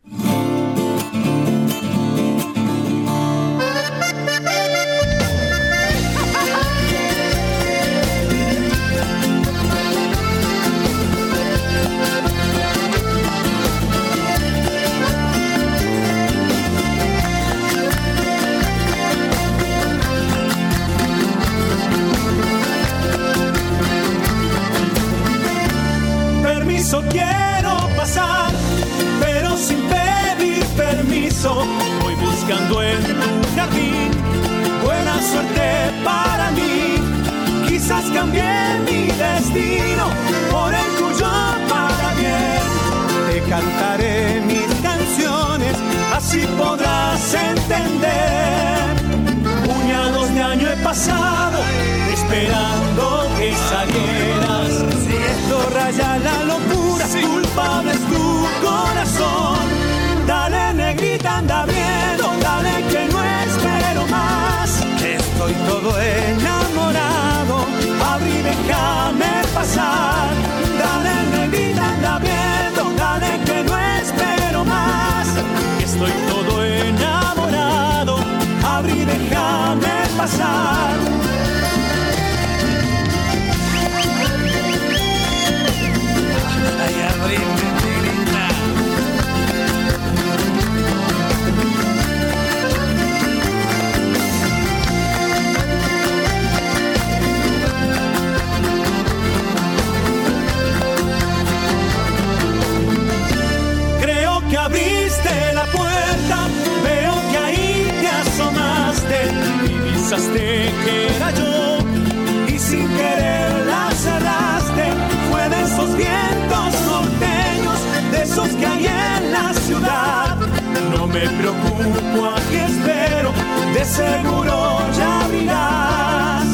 No 120.91 121.07
me 121.07 121.21
preocupo, 121.21 122.27
aquí 122.37 122.57
espero, 122.57 123.33
de 123.75 123.85
seguro 123.85 124.79
ya 124.97 125.25
abrirás. 125.25 126.49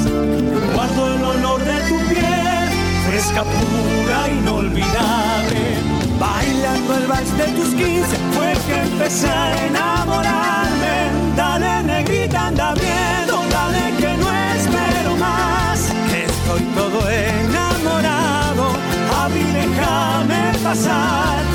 Guardo 0.74 1.14
el 1.14 1.24
olor 1.24 1.64
de 1.64 1.78
tu 1.88 1.98
piel, 2.08 2.68
fresca, 3.06 3.42
pura, 3.42 4.28
inolvidable. 4.28 5.62
Bailando 6.18 6.96
el 6.96 7.06
vals 7.06 7.36
de 7.36 7.46
tus 7.56 7.74
quince 7.74 8.16
fue 8.32 8.52
que 8.66 8.80
empecé 8.80 9.28
a 9.28 9.66
enamorarme. 9.66 10.96
Dale, 11.36 11.82
negrita, 11.82 12.46
anda 12.46 12.74
viendo, 12.74 13.42
dale 13.50 13.96
que 13.98 14.16
no 14.16 14.28
espero 14.54 15.16
más. 15.16 15.78
Estoy 16.26 16.62
todo 16.74 17.08
enamorado, 17.10 18.64
a 19.20 19.28
mí 19.28 19.42
déjame 19.52 20.58
pasar 20.62 21.53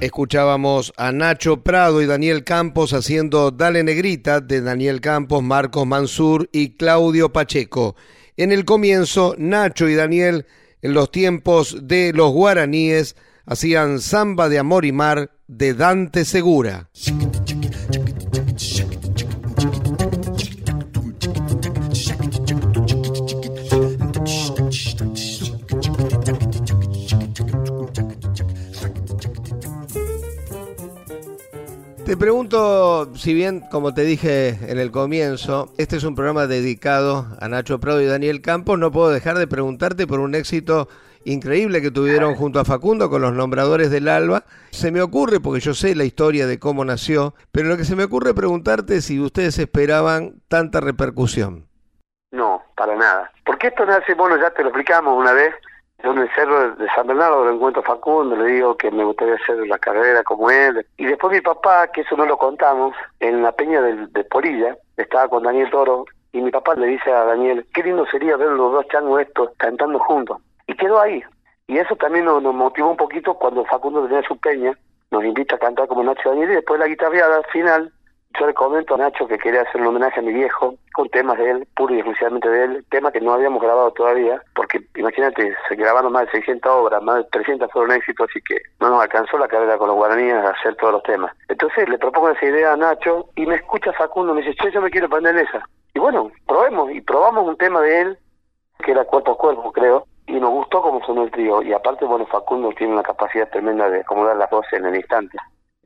Escuchábamos 0.00 0.92
a 0.96 1.12
Nacho 1.12 1.62
Prado 1.62 2.00
y 2.00 2.06
Daniel 2.06 2.42
Campos 2.42 2.94
haciendo 2.94 3.50
Dale 3.50 3.84
Negrita 3.84 4.40
de 4.40 4.62
Daniel 4.62 5.00
Campos, 5.00 5.42
Marcos 5.42 5.86
Mansur 5.86 6.48
y 6.52 6.70
Claudio 6.70 7.32
Pacheco. 7.32 7.96
En 8.36 8.50
el 8.50 8.64
comienzo, 8.64 9.34
Nacho 9.36 9.88
y 9.88 9.94
Daniel, 9.94 10.46
en 10.80 10.94
los 10.94 11.10
tiempos 11.10 11.86
de 11.86 12.12
los 12.14 12.32
guaraníes, 12.32 13.14
hacían 13.44 14.00
Samba 14.00 14.48
de 14.48 14.58
Amor 14.58 14.86
y 14.86 14.92
Mar 14.92 15.32
de 15.46 15.74
Dante 15.74 16.24
Segura. 16.24 16.88
Te 32.10 32.16
pregunto, 32.16 33.14
si 33.14 33.34
bien, 33.34 33.60
como 33.70 33.94
te 33.94 34.02
dije 34.02 34.58
en 34.68 34.80
el 34.80 34.90
comienzo, 34.90 35.72
este 35.78 35.96
es 35.96 36.02
un 36.02 36.16
programa 36.16 36.48
dedicado 36.48 37.24
a 37.40 37.46
Nacho 37.46 37.78
Prado 37.78 38.02
y 38.02 38.06
Daniel 38.06 38.42
Campos, 38.42 38.80
no 38.80 38.90
puedo 38.90 39.10
dejar 39.10 39.38
de 39.38 39.46
preguntarte 39.46 40.08
por 40.08 40.18
un 40.18 40.34
éxito 40.34 40.88
increíble 41.24 41.80
que 41.80 41.92
tuvieron 41.92 42.34
junto 42.34 42.58
a 42.58 42.64
Facundo 42.64 43.10
con 43.10 43.22
los 43.22 43.32
nombradores 43.32 43.92
del 43.92 44.08
Alba. 44.08 44.42
Se 44.72 44.90
me 44.90 45.02
ocurre, 45.02 45.38
porque 45.38 45.60
yo 45.60 45.72
sé 45.72 45.94
la 45.94 46.02
historia 46.02 46.48
de 46.48 46.58
cómo 46.58 46.84
nació, 46.84 47.34
pero 47.52 47.68
lo 47.68 47.76
que 47.76 47.84
se 47.84 47.94
me 47.94 48.02
ocurre 48.02 48.34
preguntarte 48.34 49.02
si 49.02 49.20
ustedes 49.20 49.56
esperaban 49.60 50.40
tanta 50.48 50.80
repercusión. 50.80 51.68
No, 52.32 52.60
para 52.74 52.96
nada. 52.96 53.30
Porque 53.46 53.68
esto 53.68 53.86
nace, 53.86 54.14
bueno, 54.14 54.36
ya 54.36 54.50
te 54.50 54.64
lo 54.64 54.70
explicamos 54.70 55.16
una 55.16 55.32
vez, 55.32 55.54
Yo 56.02 56.12
en 56.12 56.18
el 56.18 56.30
cerro 56.34 56.74
de 56.76 56.88
San 56.94 57.06
Bernardo 57.06 57.44
lo 57.44 57.52
encuentro 57.52 57.82
a 57.82 57.84
Facundo, 57.84 58.36
le 58.36 58.52
digo 58.52 58.76
que 58.76 58.90
me 58.90 59.04
gustaría 59.04 59.34
hacer 59.34 59.66
la 59.66 59.78
carrera 59.78 60.22
como 60.22 60.50
él. 60.50 60.86
Y 60.96 61.04
después 61.04 61.32
mi 61.32 61.40
papá, 61.40 61.88
que 61.88 62.00
eso 62.02 62.16
no 62.16 62.24
lo 62.24 62.38
contamos, 62.38 62.94
en 63.18 63.42
la 63.42 63.52
peña 63.52 63.82
de, 63.82 64.06
de 64.06 64.24
Polilla, 64.24 64.76
estaba 64.96 65.28
con 65.28 65.42
Daniel 65.42 65.70
Toro, 65.70 66.06
y 66.32 66.40
mi 66.40 66.50
papá 66.50 66.74
le 66.74 66.86
dice 66.86 67.12
a 67.12 67.24
Daniel, 67.24 67.66
qué 67.74 67.82
lindo 67.82 68.06
sería 68.06 68.36
ver 68.36 68.50
los 68.50 68.72
dos 68.72 68.86
changos 68.88 69.20
estos 69.20 69.50
cantando 69.56 69.98
juntos. 69.98 70.38
Y 70.66 70.74
quedó 70.74 71.00
ahí. 71.00 71.22
Y 71.66 71.78
eso 71.78 71.96
también 71.96 72.24
nos, 72.24 72.42
nos 72.42 72.54
motivó 72.54 72.90
un 72.90 72.96
poquito 72.96 73.34
cuando 73.34 73.64
Facundo 73.64 74.06
tenía 74.06 74.22
su 74.22 74.38
peña, 74.38 74.72
nos 75.10 75.24
invita 75.24 75.56
a 75.56 75.58
cantar 75.58 75.86
como 75.88 76.02
Nacho 76.02 76.30
Daniel, 76.30 76.52
y 76.52 76.54
después 76.54 76.80
la 76.80 76.86
guitarreada 76.86 77.42
final 77.52 77.92
yo 78.38 78.46
le 78.46 78.54
comento 78.54 78.94
a 78.94 78.98
Nacho 78.98 79.26
que 79.26 79.38
quería 79.38 79.62
hacer 79.62 79.80
un 79.80 79.88
homenaje 79.88 80.20
a 80.20 80.22
mi 80.22 80.32
viejo 80.32 80.74
con 80.94 81.08
temas 81.08 81.36
de 81.38 81.50
él, 81.50 81.68
puro 81.76 81.94
y 81.94 81.98
exclusivamente 81.98 82.48
de 82.48 82.64
él, 82.64 82.84
temas 82.90 83.12
que 83.12 83.20
no 83.20 83.32
habíamos 83.32 83.60
grabado 83.60 83.90
todavía, 83.92 84.42
porque 84.54 84.80
imagínate, 84.96 85.54
se 85.68 85.74
grabaron 85.74 86.12
más 86.12 86.26
de 86.26 86.32
600 86.32 86.70
obras, 86.70 87.02
más 87.02 87.16
de 87.16 87.24
300 87.24 87.70
fueron 87.72 87.92
éxitos, 87.92 88.28
así 88.30 88.40
que 88.42 88.56
no 88.80 88.90
nos 88.90 89.02
alcanzó 89.02 89.36
la 89.36 89.48
carrera 89.48 89.78
con 89.78 89.88
los 89.88 89.96
guaraníes 89.96 90.34
a 90.34 90.50
hacer 90.50 90.76
todos 90.76 90.94
los 90.94 91.02
temas. 91.02 91.32
Entonces 91.48 91.88
le 91.88 91.98
propongo 91.98 92.30
esa 92.30 92.46
idea 92.46 92.72
a 92.72 92.76
Nacho 92.76 93.28
y 93.36 93.46
me 93.46 93.56
escucha 93.56 93.92
Facundo, 93.92 94.32
me 94.32 94.42
dice, 94.42 94.54
che, 94.54 94.70
yo 94.70 94.80
me 94.80 94.90
quiero 94.90 95.08
poner 95.08 95.36
esa. 95.36 95.62
Y 95.94 95.98
bueno, 95.98 96.30
probemos, 96.46 96.90
y 96.92 97.00
probamos 97.00 97.46
un 97.46 97.56
tema 97.56 97.80
de 97.80 98.00
él, 98.00 98.18
que 98.84 98.92
era 98.92 99.04
cuerpo 99.04 99.32
a 99.32 99.38
cuerpo, 99.38 99.72
creo, 99.72 100.06
y 100.26 100.38
nos 100.38 100.50
gustó 100.50 100.80
como 100.80 101.04
sonó 101.04 101.24
el 101.24 101.30
trío. 101.30 101.62
Y 101.62 101.72
aparte, 101.72 102.04
bueno, 102.04 102.26
Facundo 102.26 102.70
tiene 102.76 102.92
una 102.92 103.02
capacidad 103.02 103.50
tremenda 103.50 103.90
de 103.90 104.00
acomodar 104.00 104.36
las 104.36 104.48
voces 104.48 104.74
en 104.74 104.86
el 104.86 104.96
instante. 104.96 105.36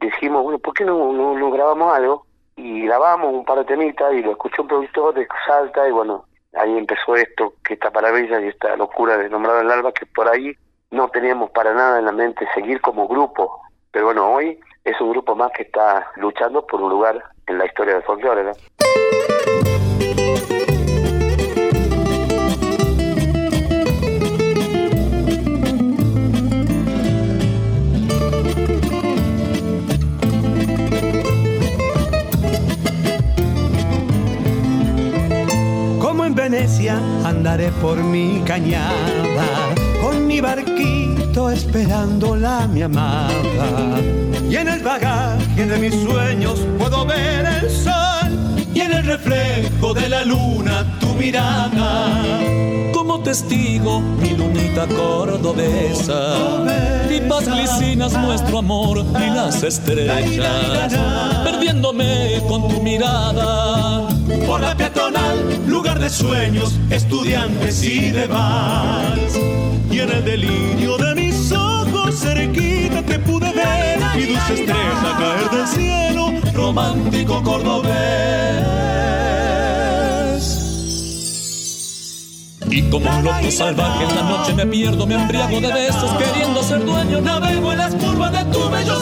Dijimos, 0.00 0.42
bueno, 0.42 0.58
¿por 0.58 0.74
qué 0.74 0.84
no, 0.84 1.12
no, 1.12 1.34
no 1.34 1.50
grabamos 1.50 1.92
algo? 1.92 2.26
Y 2.56 2.86
grabamos 2.86 3.32
un 3.32 3.44
par 3.44 3.58
de 3.58 3.64
temitas 3.64 4.12
y 4.14 4.22
lo 4.22 4.32
escuchó 4.32 4.62
un 4.62 4.68
productor 4.68 5.14
de 5.14 5.26
Salta 5.46 5.88
y 5.88 5.92
bueno, 5.92 6.24
ahí 6.54 6.76
empezó 6.76 7.16
esto, 7.16 7.54
que 7.64 7.74
esta 7.74 7.90
maravilla 7.90 8.40
y 8.40 8.48
esta 8.48 8.76
locura 8.76 9.16
de 9.16 9.28
nombrar 9.28 9.64
el 9.64 9.70
alba 9.70 9.92
que 9.92 10.06
por 10.06 10.28
ahí 10.28 10.54
no 10.90 11.08
teníamos 11.08 11.50
para 11.50 11.74
nada 11.74 11.98
en 11.98 12.04
la 12.04 12.12
mente 12.12 12.46
seguir 12.54 12.80
como 12.80 13.08
grupo, 13.08 13.60
pero 13.90 14.06
bueno, 14.06 14.32
hoy 14.32 14.58
es 14.84 15.00
un 15.00 15.10
grupo 15.10 15.34
más 15.34 15.50
que 15.52 15.62
está 15.62 16.10
luchando 16.16 16.66
por 16.66 16.80
un 16.80 16.90
lugar 16.90 17.22
en 17.46 17.58
la 17.58 17.66
historia 17.66 17.94
del 17.94 18.02
folclore. 18.04 18.44
¿no? 18.44 18.52
Venecia 36.44 37.00
andaré 37.24 37.70
por 37.80 37.96
mi 37.96 38.42
cañada, 38.44 39.72
con 40.02 40.26
mi 40.26 40.42
barquito 40.42 41.48
esperándola 41.50 42.66
mi 42.66 42.82
amada. 42.82 43.98
Y 44.50 44.54
en 44.54 44.68
el 44.68 44.82
bagaje 44.82 45.64
de 45.64 45.78
mis 45.78 45.94
sueños 46.02 46.60
puedo 46.78 47.06
ver 47.06 47.46
el 47.46 47.70
sol 47.70 48.28
y 48.74 48.80
en 48.80 48.92
el 48.92 49.06
reflejo 49.06 49.94
de 49.94 50.06
la 50.06 50.22
luna 50.22 50.84
tu 51.00 51.14
mirada. 51.14 52.23
Testigo, 53.22 54.00
mi 54.00 54.30
lunita 54.30 54.86
cordobesa, 54.86 56.36
tipas 57.08 57.46
glicinas 57.48 58.12
nuestro 58.12 58.58
amor 58.58 58.98
y 58.98 59.30
las 59.30 59.62
estrellas, 59.62 60.92
perdiéndome 61.42 62.42
con 62.48 62.68
tu 62.68 62.82
mirada 62.82 64.08
por 64.46 64.60
la 64.60 64.76
peatonal, 64.76 65.38
lugar 65.66 65.98
de 66.00 66.10
sueños, 66.10 66.78
estudiantes 66.90 67.82
y 67.82 68.10
de 68.10 68.26
vals. 68.26 69.38
Y 69.90 70.00
en 70.00 70.10
el 70.10 70.24
delirio 70.24 70.98
de 70.98 71.14
mis 71.14 71.52
ojos 71.52 72.20
cerquita 72.20 73.02
te 73.02 73.18
pude 73.20 73.52
ver 73.52 73.98
y 74.16 74.26
dulce 74.26 74.54
estrella 74.54 75.16
caer 75.18 75.50
del 75.50 75.66
cielo, 75.68 76.32
romántico 76.52 77.42
cordobés. 77.42 78.93
Y 82.76 82.82
como 82.90 83.08
un 83.08 83.22
loco 83.22 83.52
salvaje 83.52 84.02
en 84.02 84.16
la 84.16 84.22
noche 84.22 84.52
me 84.52 84.66
pierdo, 84.66 85.06
me 85.06 85.14
embriago 85.14 85.60
de 85.60 85.72
besos, 85.72 86.10
queriendo 86.14 86.60
ser 86.60 86.84
dueño, 86.84 87.20
navego 87.20 87.70
en 87.70 87.78
las 87.78 87.94
curvas 87.94 88.32
de 88.32 88.44
tu 88.52 88.68
bello. 88.68 88.98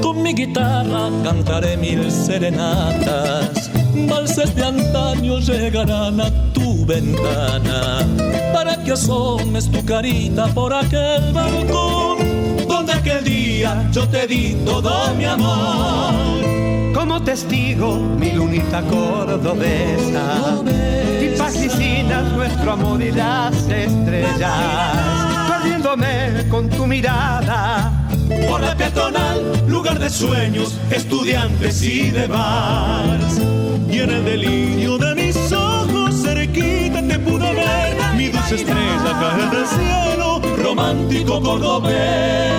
Con 0.00 0.22
mi 0.22 0.32
guitarra 0.32 1.10
cantaré 1.24 1.76
mil 1.76 2.08
serenatas, 2.08 3.57
valses 4.06 4.54
de 4.54 4.64
antaño 4.64 5.38
llegarán 5.38 6.20
a 6.20 6.30
tu 6.52 6.84
ventana, 6.86 8.06
para 8.52 8.76
que 8.84 8.92
asomes 8.92 9.70
tu 9.70 9.84
carita 9.84 10.46
por 10.48 10.72
aquel 10.72 11.32
balcón, 11.32 12.18
donde 12.68 12.92
aquel 12.92 13.24
día 13.24 13.88
yo 13.90 14.06
te 14.08 14.26
di 14.26 14.56
todo 14.64 15.14
mi 15.14 15.24
amor. 15.24 16.14
Como 16.94 17.22
testigo, 17.22 17.96
mi 17.96 18.32
lunita 18.32 18.82
cordobesa 18.82 20.62
fascinas 21.38 22.32
nuestro 22.32 22.72
amor 22.72 23.02
y 23.02 23.12
las 23.12 23.54
estrellas, 23.68 25.48
perdiéndome 25.48 26.46
con 26.50 26.68
tu 26.68 26.86
mirada. 26.86 27.92
Por 28.48 28.60
la 28.60 28.76
peatonal, 28.76 29.64
lugar 29.68 29.98
de 29.98 30.10
sueños, 30.10 30.78
estudiantes 30.90 31.82
y 31.82 32.10
de. 32.10 32.28
Y 33.90 34.00
en 34.00 34.10
el 34.10 34.24
delirio 34.24 34.98
de 34.98 35.14
mis 35.14 35.36
ojos, 35.52 36.22
cerquita 36.22 37.02
te 37.02 37.18
pude 37.18 37.54
ver, 37.54 37.96
mi 38.16 38.28
dulce 38.28 38.56
estrella 38.56 39.18
caer 39.18 39.50
del 39.50 39.66
cielo, 39.66 40.40
romántico 40.62 41.40
cordobés. 41.40 42.58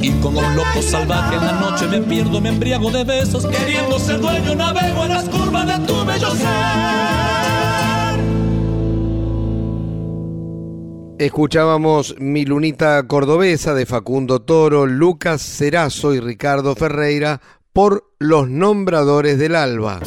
Y 0.00 0.10
como 0.22 0.40
un 0.40 0.56
loco 0.56 0.80
salvaje 0.80 1.36
en 1.36 1.44
la 1.44 1.52
noche 1.52 1.86
me 1.88 2.00
pierdo, 2.00 2.40
me 2.40 2.48
embriago 2.48 2.90
de 2.90 3.04
besos, 3.04 3.46
queriendo 3.46 3.98
ser 3.98 4.18
dueño, 4.20 4.54
navego 4.54 5.04
en 5.04 5.10
las 5.10 5.28
curvas 5.28 5.66
de 5.66 5.86
tu 5.86 6.04
bello 6.06 6.30
ser. 6.30 7.39
Escuchábamos 11.20 12.18
Mi 12.18 12.46
Lunita 12.46 13.06
Cordobesa 13.06 13.74
de 13.74 13.84
Facundo 13.84 14.40
Toro, 14.40 14.86
Lucas 14.86 15.42
Cerazo 15.42 16.14
y 16.14 16.20
Ricardo 16.20 16.74
Ferreira 16.74 17.42
por 17.74 18.04
Los 18.18 18.48
Nombradores 18.48 19.38
del 19.38 19.54
Alba. 19.54 20.00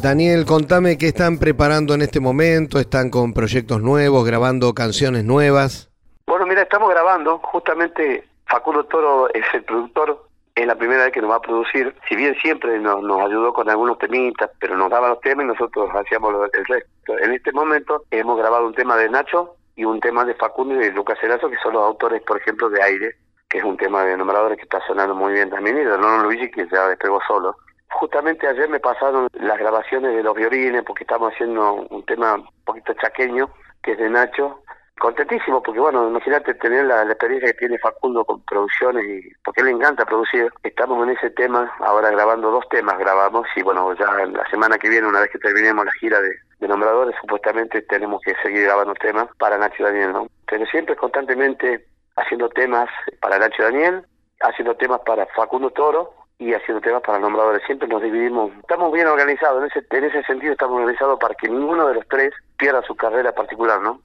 Daniel, 0.00 0.46
contame 0.46 0.96
qué 0.96 1.08
están 1.08 1.38
preparando 1.38 1.94
en 1.94 2.02
este 2.02 2.20
momento, 2.20 2.78
están 2.78 3.10
con 3.10 3.34
proyectos 3.34 3.82
nuevos, 3.82 4.24
grabando 4.24 4.72
canciones 4.72 5.24
nuevas. 5.24 5.90
Bueno, 6.28 6.46
mira, 6.46 6.62
estamos 6.62 6.88
grabando, 6.90 7.40
justamente 7.40 8.24
Facundo 8.46 8.84
Toro 8.84 9.34
es 9.34 9.42
el 9.52 9.64
productor, 9.64 10.28
es 10.54 10.66
la 10.66 10.76
primera 10.76 11.04
vez 11.04 11.12
que 11.12 11.20
nos 11.20 11.30
va 11.30 11.36
a 11.36 11.42
producir, 11.42 11.94
si 12.08 12.14
bien 12.14 12.34
siempre 12.36 12.78
nos, 12.78 13.02
ayudó 13.20 13.52
con 13.52 13.68
algunos 13.68 13.98
temitas, 13.98 14.50
pero 14.60 14.76
nos 14.76 14.88
daba 14.88 15.08
los 15.08 15.20
temas 15.20 15.44
y 15.44 15.48
nosotros 15.48 15.90
hacíamos 15.92 16.32
el 16.52 16.64
resto. 16.64 17.18
En 17.18 17.32
este 17.32 17.52
momento 17.52 18.04
hemos 18.10 18.38
grabado 18.38 18.66
un 18.66 18.74
tema 18.74 18.96
de 18.96 19.08
Nacho 19.08 19.56
y 19.74 19.84
un 19.84 20.00
tema 20.00 20.24
de 20.24 20.34
Facundo 20.34 20.76
y 20.76 20.78
de 20.78 20.92
Lucas 20.92 21.18
Erazo, 21.22 21.50
que 21.50 21.56
son 21.56 21.72
los 21.72 21.82
autores, 21.82 22.22
por 22.22 22.36
ejemplo, 22.36 22.70
de 22.70 22.80
Aire, 22.82 23.16
que 23.48 23.58
es 23.58 23.64
un 23.64 23.76
tema 23.76 24.04
de 24.04 24.16
nombradores 24.16 24.56
que 24.56 24.62
está 24.62 24.80
sonando 24.86 25.14
muy 25.14 25.32
bien 25.32 25.50
también, 25.50 25.76
y 25.76 25.80
de 25.80 25.98
Nono 25.98 26.22
Luigi, 26.22 26.50
que 26.50 26.68
ya 26.68 26.88
despegó 26.88 27.20
solo. 27.26 27.56
Justamente 27.90 28.46
ayer 28.46 28.68
me 28.68 28.80
pasaron 28.80 29.28
las 29.32 29.58
grabaciones 29.58 30.14
de 30.14 30.22
los 30.22 30.34
violines 30.34 30.82
porque 30.84 31.04
estamos 31.04 31.32
haciendo 31.32 31.86
un 31.90 32.04
tema 32.04 32.34
un 32.34 32.48
poquito 32.64 32.94
chaqueño, 32.94 33.50
que 33.82 33.92
es 33.92 33.98
de 33.98 34.08
Nacho. 34.08 34.62
Contentísimo 34.98 35.60
porque, 35.62 35.80
bueno, 35.80 36.08
imagínate 36.08 36.54
tener 36.54 36.84
la, 36.84 37.02
experiencia 37.02 37.50
que 37.50 37.58
tiene 37.58 37.78
Facundo 37.78 38.24
con 38.24 38.40
producciones 38.42 39.04
y 39.04 39.28
porque 39.44 39.62
le 39.62 39.70
encanta 39.70 40.04
producir. 40.04 40.50
Estamos 40.62 41.02
en 41.02 41.16
ese 41.16 41.30
tema, 41.30 41.72
ahora 41.80 42.10
grabando 42.10 42.50
dos 42.50 42.68
temas 42.70 42.96
grabamos 42.98 43.46
y, 43.56 43.62
bueno, 43.62 43.92
ya 43.94 44.06
la 44.26 44.48
semana 44.50 44.78
que 44.78 44.88
viene, 44.88 45.08
una 45.08 45.20
vez 45.20 45.30
que 45.30 45.38
terminemos 45.38 45.84
la 45.84 45.92
gira 45.92 46.20
de, 46.20 46.38
nombradores, 46.66 47.14
supuestamente 47.20 47.82
tenemos 47.82 48.22
que 48.22 48.34
seguir 48.42 48.62
grabando 48.62 48.94
temas 48.94 49.26
para 49.38 49.58
Nacho 49.58 49.84
Daniel, 49.84 50.12
¿no? 50.12 50.28
Pero 50.48 50.64
siempre 50.64 50.96
constantemente 50.96 51.84
haciendo 52.16 52.48
temas 52.48 52.88
para 53.20 53.38
Nacho 53.38 53.64
Daniel, 53.64 54.06
haciendo 54.40 54.74
temas 54.74 55.00
para 55.04 55.26
Facundo 55.36 55.68
Toro 55.70 56.14
y 56.38 56.54
haciendo 56.54 56.80
temas 56.80 57.02
para 57.02 57.18
nombradores. 57.18 57.62
Siempre 57.66 57.86
nos 57.86 58.00
dividimos, 58.00 58.50
estamos 58.60 58.90
bien 58.92 59.08
organizados, 59.08 59.62
en 59.62 59.70
ese, 59.70 59.86
en 59.90 60.04
ese 60.04 60.22
sentido 60.22 60.52
estamos 60.52 60.80
organizados 60.80 61.18
para 61.18 61.34
que 61.34 61.50
ninguno 61.50 61.86
de 61.88 61.96
los 61.96 62.08
tres 62.08 62.32
pierda 62.56 62.80
su 62.82 62.94
carrera 62.94 63.32
particular, 63.32 63.82
¿no? 63.82 64.00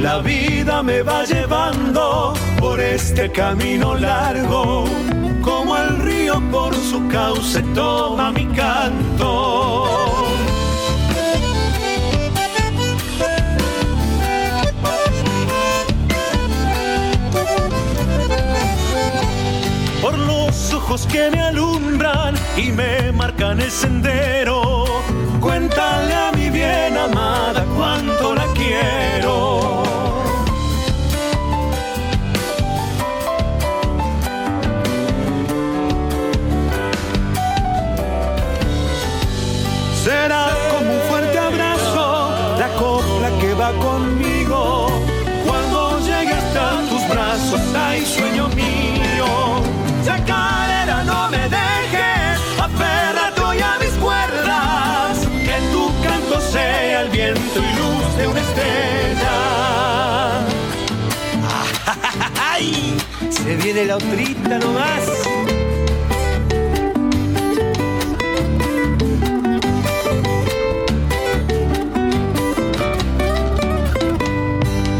La 0.00 0.18
vida 0.18 0.82
me 0.82 1.02
va 1.02 1.24
llevando 1.24 2.32
por 2.58 2.80
este 2.80 3.30
camino 3.32 3.94
largo, 3.94 4.84
como 5.42 5.76
el 5.76 5.98
río 5.98 6.40
por 6.50 6.74
su 6.74 7.06
cauce 7.08 7.60
toma 7.74 8.32
mi 8.32 8.46
canto. 8.46 10.13
Ojos 20.84 21.06
que 21.06 21.30
me 21.30 21.40
alumbran 21.40 22.34
y 22.58 22.70
me 22.70 23.10
marcan 23.12 23.58
el 23.58 23.70
sendero, 23.70 24.84
cuéntale 25.40 26.14
a 26.14 26.30
mi 26.32 26.50
bien 26.50 26.98
amada 26.98 27.64
cuánto 27.74 28.34
la 28.34 28.46
quiero. 28.52 29.53
Se 63.44 63.56
viene 63.56 63.84
la 63.84 63.96
otrita 63.96 64.58
nomás. 64.58 65.06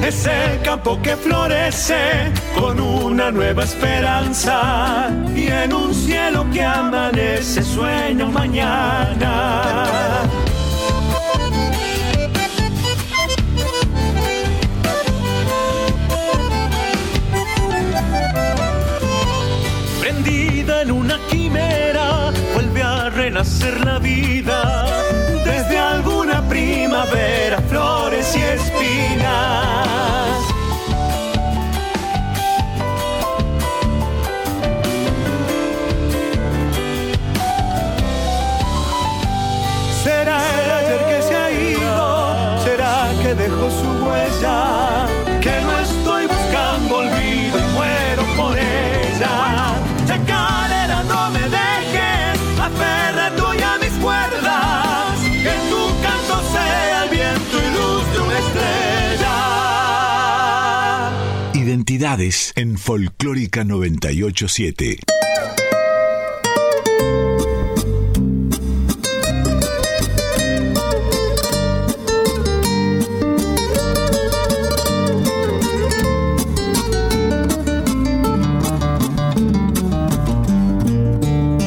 Es 0.07 0.27
el 0.27 0.61
campo 0.61 1.01
que 1.01 1.17
florece 1.17 2.31
con 2.55 2.79
una 2.81 3.31
nueva 3.31 3.65
esperanza 3.65 5.09
y 5.35 5.47
en 5.47 5.73
un 5.73 5.95
cielo 5.95 6.47
que 6.53 6.63
amanece 6.63 7.63
sueño 7.63 8.31
mañana. 8.31 10.05
Renacer 23.25 23.83
la 23.87 23.99
vida 23.99 24.85
desde 25.47 25.79
alguna 25.79 26.47
primavera, 26.47 27.59
En 62.17 62.79
Folclórica 62.79 63.65
987. 63.65 65.01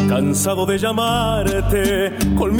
Cansado 0.07 0.65
de 0.65 0.77
llamarte, 0.77 2.15
con 2.37 2.55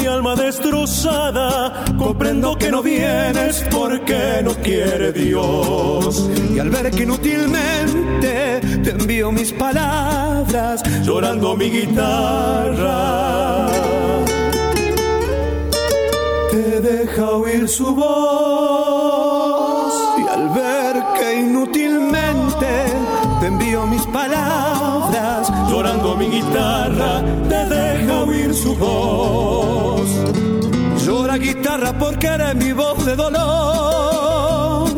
comprendo 1.97 2.57
que 2.57 2.71
no 2.71 2.81
vienes 2.81 3.65
porque 3.69 4.41
no 4.43 4.53
quiere 4.55 5.11
Dios. 5.11 6.29
Y 6.53 6.59
al 6.59 6.69
ver 6.69 6.91
que 6.91 7.03
inútilmente 7.03 8.61
te 8.83 8.91
envío 8.91 9.31
mis 9.31 9.51
palabras, 9.51 10.81
Llorando 11.03 11.57
mi 11.57 11.69
guitarra, 11.69 13.67
te 16.51 16.81
deja 16.81 17.29
oír 17.31 17.67
su 17.67 17.93
voz. 17.93 19.93
Y 20.19 20.27
al 20.27 20.49
ver 20.49 21.03
que 21.17 21.41
inútilmente 21.41 22.67
te 23.39 23.47
envío 23.47 23.85
mis 23.87 24.05
palabras, 24.07 25.51
llorando 25.69 26.15
mi 26.15 26.27
guitarra, 26.27 27.23
te 27.49 27.65
deja 27.65 28.23
oír 28.23 28.53
su 28.53 28.75
voz. 28.75 30.46
Llora 31.07 31.37
guitarra 31.37 31.97
porque 31.97 32.27
eres 32.27 32.55
mi 32.55 32.73
voz 32.73 33.05
de 33.05 33.15
dolor. 33.15 34.89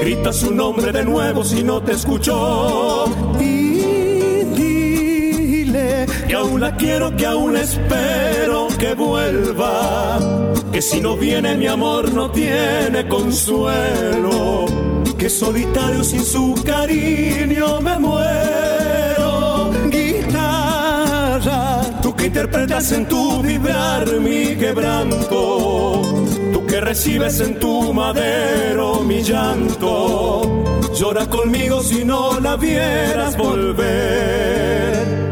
Grita 0.00 0.32
su 0.32 0.50
nombre 0.54 0.90
de 0.92 1.04
nuevo 1.04 1.44
si 1.44 1.62
no 1.62 1.82
te 1.82 1.92
escuchó. 1.92 3.04
Y 3.38 4.44
dile 4.56 6.06
Que 6.26 6.34
aún 6.34 6.58
la 6.58 6.74
quiero, 6.76 7.14
que 7.14 7.26
aún 7.26 7.56
espero 7.56 8.68
que 8.78 8.94
vuelva. 8.94 10.18
Que 10.72 10.80
si 10.80 11.02
no 11.02 11.16
viene 11.16 11.54
mi 11.58 11.66
amor 11.66 12.12
no 12.14 12.30
tiene 12.30 13.06
consuelo. 13.06 14.64
Que 15.18 15.28
solitario 15.28 16.02
sin 16.02 16.24
su 16.24 16.54
cariño 16.64 17.80
me 17.82 17.98
muero. 17.98 18.21
Interpretas 22.42 22.90
en 22.90 23.06
tu 23.06 23.40
vibrar 23.40 24.18
mi 24.18 24.56
quebranto. 24.56 26.02
Tú 26.52 26.66
que 26.66 26.80
recibes 26.80 27.38
en 27.40 27.56
tu 27.60 27.92
madero 27.94 29.00
mi 29.04 29.22
llanto. 29.22 30.42
Llora 30.92 31.26
conmigo 31.26 31.82
si 31.82 32.04
no 32.04 32.40
la 32.40 32.56
vieras 32.56 33.36
volver. 33.36 35.31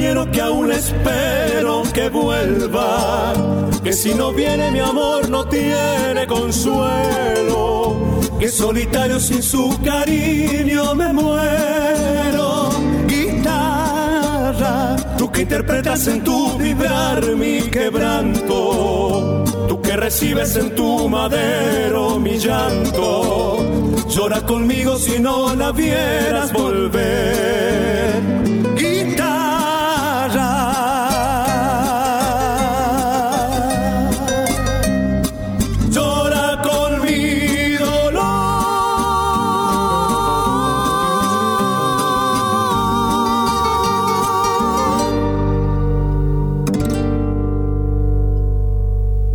Quiero, 0.00 0.30
que 0.30 0.40
aún 0.40 0.72
espero 0.72 1.82
que 1.92 2.08
vuelva. 2.08 3.34
Que 3.82 3.92
si 3.92 4.14
no 4.14 4.32
viene 4.32 4.70
mi 4.70 4.80
amor 4.80 5.28
no 5.28 5.44
tiene 5.46 6.26
consuelo. 6.26 8.20
Que 8.38 8.48
solitario 8.48 9.20
sin 9.20 9.42
su 9.42 9.78
cariño 9.84 10.94
me 10.94 11.12
muero. 11.12 12.70
guitarra, 13.06 14.96
Tú 15.18 15.30
que 15.30 15.42
interpretas 15.42 16.06
en 16.06 16.24
tu 16.24 16.56
vibrar 16.58 17.20
mi 17.36 17.60
quebranto. 17.76 19.44
Tú 19.68 19.82
que 19.82 19.96
recibes 19.96 20.56
en 20.56 20.74
tu 20.74 21.08
madero 21.08 22.18
mi 22.18 22.38
llanto. 22.38 23.58
Llora 24.08 24.40
conmigo 24.40 24.96
si 24.96 25.18
no 25.20 25.54
la 25.54 25.72
vieras 25.72 26.52
volver. 26.52 28.20
guitarra. 28.76 29.39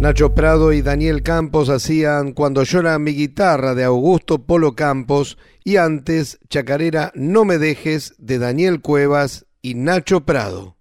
Nacho 0.05 0.35
Prado 0.35 0.71
y 0.71 0.83
Daniel 0.83 1.23
Campos 1.23 1.67
hacían 1.67 2.33
Cuando 2.33 2.61
llora 2.61 2.99
mi 2.99 3.15
guitarra 3.15 3.73
de 3.73 3.85
Augusto 3.85 4.45
Polo 4.45 4.75
Campos 4.75 5.39
y 5.63 5.77
antes 5.77 6.37
Chacarera 6.47 7.11
No 7.15 7.43
me 7.43 7.57
dejes 7.57 8.13
de 8.19 8.37
Daniel 8.37 8.81
Cuevas 8.81 9.47
y 9.63 9.73
Nacho 9.73 10.23
Prado. 10.23 10.75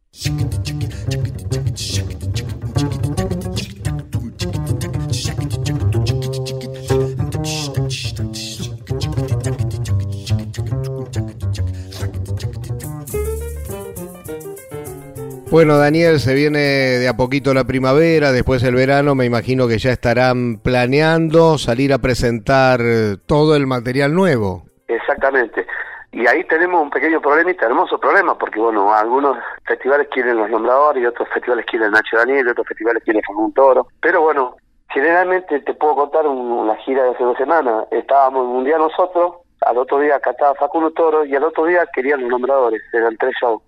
Bueno, 15.55 15.79
Daniel, 15.79 16.19
se 16.19 16.35
viene 16.35 16.59
de 16.59 17.07
a 17.07 17.17
poquito 17.17 17.55
la 17.55 17.63
primavera, 17.63 18.33
después 18.33 18.61
el 18.65 18.75
verano, 18.75 19.15
me 19.15 19.25
imagino 19.25 19.69
que 19.69 19.79
ya 19.79 19.93
estarán 19.93 20.59
planeando 20.59 21.59
salir 21.59 21.93
a 21.93 21.99
presentar 21.99 22.81
todo 23.25 23.55
el 23.55 23.69
material 23.69 24.13
nuevo. 24.15 24.65
Exactamente. 24.89 25.65
Y 26.11 26.27
ahí 26.27 26.43
tenemos 26.49 26.83
un 26.83 26.91
pequeño 26.91 27.21
problemita, 27.21 27.67
hermoso 27.67 28.01
problema, 28.01 28.37
porque 28.37 28.59
bueno, 28.59 28.93
algunos 28.93 29.37
festivales 29.65 30.09
quieren 30.11 30.39
los 30.39 30.51
nombradores 30.51 31.01
y 31.01 31.07
otros 31.07 31.29
festivales 31.33 31.65
quieren 31.67 31.93
Nacho 31.93 32.17
Daniel 32.17 32.49
otros 32.49 32.67
festivales 32.67 33.05
quieren 33.05 33.23
un 33.37 33.55
Toro. 33.55 33.87
Pero 34.01 34.23
bueno, 34.23 34.57
generalmente 34.89 35.61
te 35.61 35.75
puedo 35.75 35.95
contar 35.95 36.27
una 36.27 36.75
gira 36.79 37.05
de 37.05 37.11
hace 37.11 37.23
dos 37.23 37.39
semanas. 37.39 37.87
Estábamos 37.93 38.45
un 38.45 38.65
día 38.65 38.77
nosotros, 38.77 39.35
al 39.61 39.79
otro 39.79 40.01
día 40.01 40.17
acá 40.17 40.33
estaba 40.33 40.57
Facundo 40.57 40.91
Toro 40.91 41.25
y 41.25 41.37
al 41.37 41.45
otro 41.45 41.67
día 41.67 41.87
querían 41.95 42.23
los 42.23 42.31
nombradores, 42.31 42.83
eran 42.93 43.17
tres 43.19 43.37
shows 43.41 43.63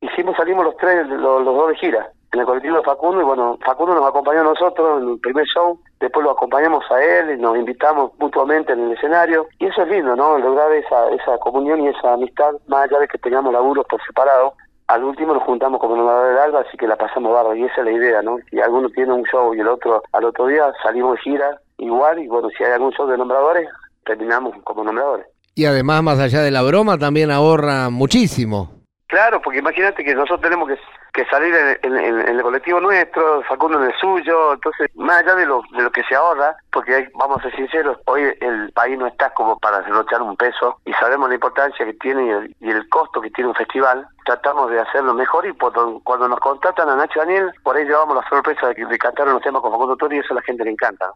hicimos, 0.00 0.36
salimos 0.36 0.64
los 0.64 0.76
tres, 0.76 1.06
los, 1.08 1.44
dos 1.44 1.68
de 1.68 1.76
gira, 1.76 2.10
en 2.32 2.40
el 2.40 2.46
colectivo 2.46 2.76
de 2.76 2.82
Facundo, 2.82 3.20
y 3.20 3.24
bueno, 3.24 3.58
Facundo 3.64 3.94
nos 3.94 4.08
acompañó 4.08 4.40
a 4.40 4.44
nosotros 4.44 5.02
en 5.02 5.08
el 5.10 5.20
primer 5.20 5.46
show, 5.46 5.78
después 5.98 6.24
lo 6.24 6.30
acompañamos 6.30 6.84
a 6.90 7.02
él 7.02 7.32
y 7.32 7.40
nos 7.40 7.56
invitamos 7.56 8.12
mutuamente 8.18 8.72
en 8.72 8.80
el 8.80 8.92
escenario, 8.92 9.46
y 9.58 9.66
eso 9.66 9.82
es 9.82 9.88
lindo, 9.88 10.14
¿no? 10.14 10.38
Lograr 10.38 10.72
esa, 10.72 11.10
esa 11.10 11.38
comunión 11.38 11.80
y 11.80 11.88
esa 11.88 12.14
amistad, 12.14 12.52
más 12.68 12.84
allá 12.84 13.00
de 13.00 13.08
que 13.08 13.18
tengamos 13.18 13.52
laburos 13.52 13.84
por 13.88 14.00
separado, 14.04 14.54
al 14.86 15.04
último 15.04 15.34
nos 15.34 15.44
juntamos 15.44 15.80
como 15.80 15.96
nombrador 15.96 16.28
del 16.28 16.38
alba, 16.38 16.60
así 16.66 16.76
que 16.76 16.86
la 16.86 16.96
pasamos 16.96 17.32
barro, 17.32 17.54
y 17.54 17.64
esa 17.64 17.80
es 17.80 17.84
la 17.84 17.92
idea, 17.92 18.22
¿no? 18.22 18.38
Si 18.50 18.60
alguno 18.60 18.88
tiene 18.90 19.12
un 19.12 19.24
show 19.24 19.54
y 19.54 19.60
el 19.60 19.68
otro 19.68 20.02
al 20.12 20.24
otro 20.24 20.46
día, 20.46 20.72
salimos 20.82 21.16
de 21.16 21.22
gira 21.22 21.60
igual, 21.78 22.18
y 22.18 22.28
bueno, 22.28 22.48
si 22.56 22.64
hay 22.64 22.72
algún 22.72 22.92
show 22.92 23.06
de 23.06 23.18
nombradores, 23.18 23.68
terminamos 24.04 24.54
como 24.64 24.82
nombradores. 24.82 25.26
Y 25.54 25.66
además, 25.66 26.02
más 26.02 26.18
allá 26.18 26.40
de 26.40 26.50
la 26.50 26.62
broma, 26.62 26.96
también 26.96 27.30
ahorra 27.30 27.90
muchísimo. 27.90 28.79
Claro, 29.10 29.42
porque 29.42 29.58
imagínate 29.58 30.04
que 30.04 30.14
nosotros 30.14 30.40
tenemos 30.40 30.68
que, 30.68 30.78
que 31.12 31.24
salir 31.28 31.52
en, 31.82 31.96
el 31.96 32.42
colectivo 32.42 32.80
nuestro, 32.80 33.42
Facundo 33.42 33.82
en 33.82 33.90
el 33.90 33.98
suyo, 33.98 34.52
entonces, 34.52 34.88
más 34.94 35.18
allá 35.18 35.34
de 35.34 35.46
lo, 35.46 35.62
de 35.72 35.82
lo 35.82 35.90
que 35.90 36.04
se 36.04 36.14
ahorra, 36.14 36.54
porque 36.70 37.10
vamos 37.14 37.38
a 37.38 37.42
ser 37.42 37.56
sinceros, 37.56 37.98
hoy 38.06 38.22
el 38.40 38.70
país 38.72 38.96
no 38.96 39.08
está 39.08 39.30
como 39.30 39.58
para 39.58 39.80
derrochar 39.80 40.22
un 40.22 40.36
peso 40.36 40.78
y 40.84 40.92
sabemos 40.92 41.28
la 41.28 41.34
importancia 41.34 41.84
que 41.84 41.94
tiene 41.94 42.54
y 42.60 42.70
el, 42.70 42.88
costo 42.88 43.20
que 43.20 43.30
tiene 43.30 43.48
un 43.48 43.56
festival, 43.56 44.06
tratamos 44.24 44.70
de 44.70 44.78
hacerlo 44.78 45.12
mejor 45.12 45.44
y 45.44 45.54
cuando 45.54 46.28
nos 46.28 46.38
contratan 46.38 46.88
a 46.88 46.94
Nacho 46.94 47.18
Daniel, 47.18 47.50
por 47.64 47.76
ahí 47.76 47.86
llevamos 47.86 48.14
la 48.14 48.28
sorpresa 48.28 48.68
de, 48.68 48.86
de 48.86 48.98
cantar 48.98 49.26
unos 49.26 49.42
temas 49.42 49.60
con 49.60 49.72
Facundo 49.72 49.96
Toro 49.96 50.14
y 50.14 50.18
eso 50.18 50.34
a 50.34 50.36
la 50.36 50.42
gente 50.42 50.62
le 50.62 50.70
encanta. 50.70 51.10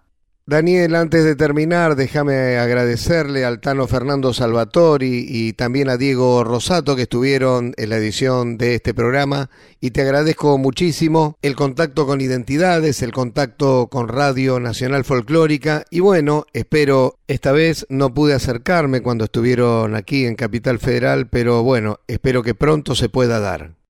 Daniel, 0.46 0.94
antes 0.94 1.24
de 1.24 1.36
terminar, 1.36 1.96
déjame 1.96 2.58
agradecerle 2.58 3.46
al 3.46 3.60
Tano 3.60 3.86
Fernando 3.86 4.34
Salvatori 4.34 5.24
y 5.26 5.54
también 5.54 5.88
a 5.88 5.96
Diego 5.96 6.44
Rosato 6.44 6.96
que 6.96 7.02
estuvieron 7.02 7.72
en 7.78 7.88
la 7.88 7.96
edición 7.96 8.58
de 8.58 8.74
este 8.74 8.92
programa 8.92 9.48
y 9.80 9.92
te 9.92 10.02
agradezco 10.02 10.58
muchísimo 10.58 11.38
el 11.40 11.56
contacto 11.56 12.04
con 12.04 12.20
Identidades, 12.20 13.00
el 13.00 13.12
contacto 13.12 13.88
con 13.90 14.08
Radio 14.08 14.60
Nacional 14.60 15.04
Folclórica 15.04 15.86
y 15.88 16.00
bueno, 16.00 16.44
espero, 16.52 17.16
esta 17.26 17.52
vez 17.52 17.86
no 17.88 18.12
pude 18.12 18.34
acercarme 18.34 19.00
cuando 19.00 19.24
estuvieron 19.24 19.94
aquí 19.94 20.26
en 20.26 20.34
Capital 20.34 20.78
Federal, 20.78 21.26
pero 21.26 21.62
bueno, 21.62 22.00
espero 22.06 22.42
que 22.42 22.54
pronto 22.54 22.94
se 22.94 23.08
pueda 23.08 23.40
dar. 23.40 23.83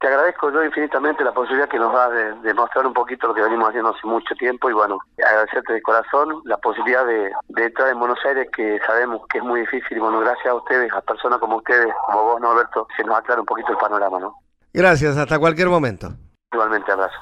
Te 0.00 0.06
agradezco 0.06 0.52
yo 0.52 0.62
infinitamente 0.62 1.24
la 1.24 1.32
posibilidad 1.32 1.68
que 1.68 1.78
nos 1.78 1.92
da 1.92 2.08
de, 2.08 2.54
mostrar 2.54 2.86
un 2.86 2.92
poquito 2.92 3.26
lo 3.26 3.34
que 3.34 3.42
venimos 3.42 3.68
haciendo 3.68 3.90
hace 3.90 4.06
mucho 4.06 4.32
tiempo 4.36 4.70
y 4.70 4.72
bueno, 4.72 4.98
agradecerte 5.18 5.72
de 5.72 5.82
corazón 5.82 6.40
la 6.44 6.56
posibilidad 6.58 7.04
de, 7.04 7.32
de 7.48 7.64
entrar 7.64 7.88
en 7.88 7.98
Buenos 7.98 8.18
Aires 8.24 8.46
que 8.54 8.78
sabemos 8.86 9.22
que 9.28 9.38
es 9.38 9.44
muy 9.44 9.60
difícil 9.62 9.96
y 9.96 10.00
bueno, 10.00 10.20
gracias 10.20 10.46
a 10.46 10.54
ustedes, 10.54 10.92
a 10.92 11.00
personas 11.00 11.40
como 11.40 11.56
ustedes, 11.56 11.92
como 12.06 12.22
vos, 12.22 12.40
Norberto, 12.40 12.86
se 12.96 13.02
nos 13.02 13.18
aclara 13.18 13.40
un 13.40 13.46
poquito 13.46 13.72
el 13.72 13.78
panorama, 13.78 14.20
¿no? 14.20 14.34
Gracias, 14.72 15.16
hasta 15.16 15.36
cualquier 15.36 15.68
momento. 15.68 16.10
Igualmente, 16.52 16.92
abrazo. 16.92 17.18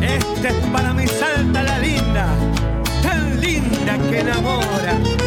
Este 0.00 0.48
es 0.48 0.66
para 0.72 0.92
mi 0.92 1.06
salta 1.08 1.62
la 1.64 1.78
linda, 1.80 2.26
tan 3.02 3.40
linda 3.40 3.98
que 4.08 4.20
enamora 4.20 5.17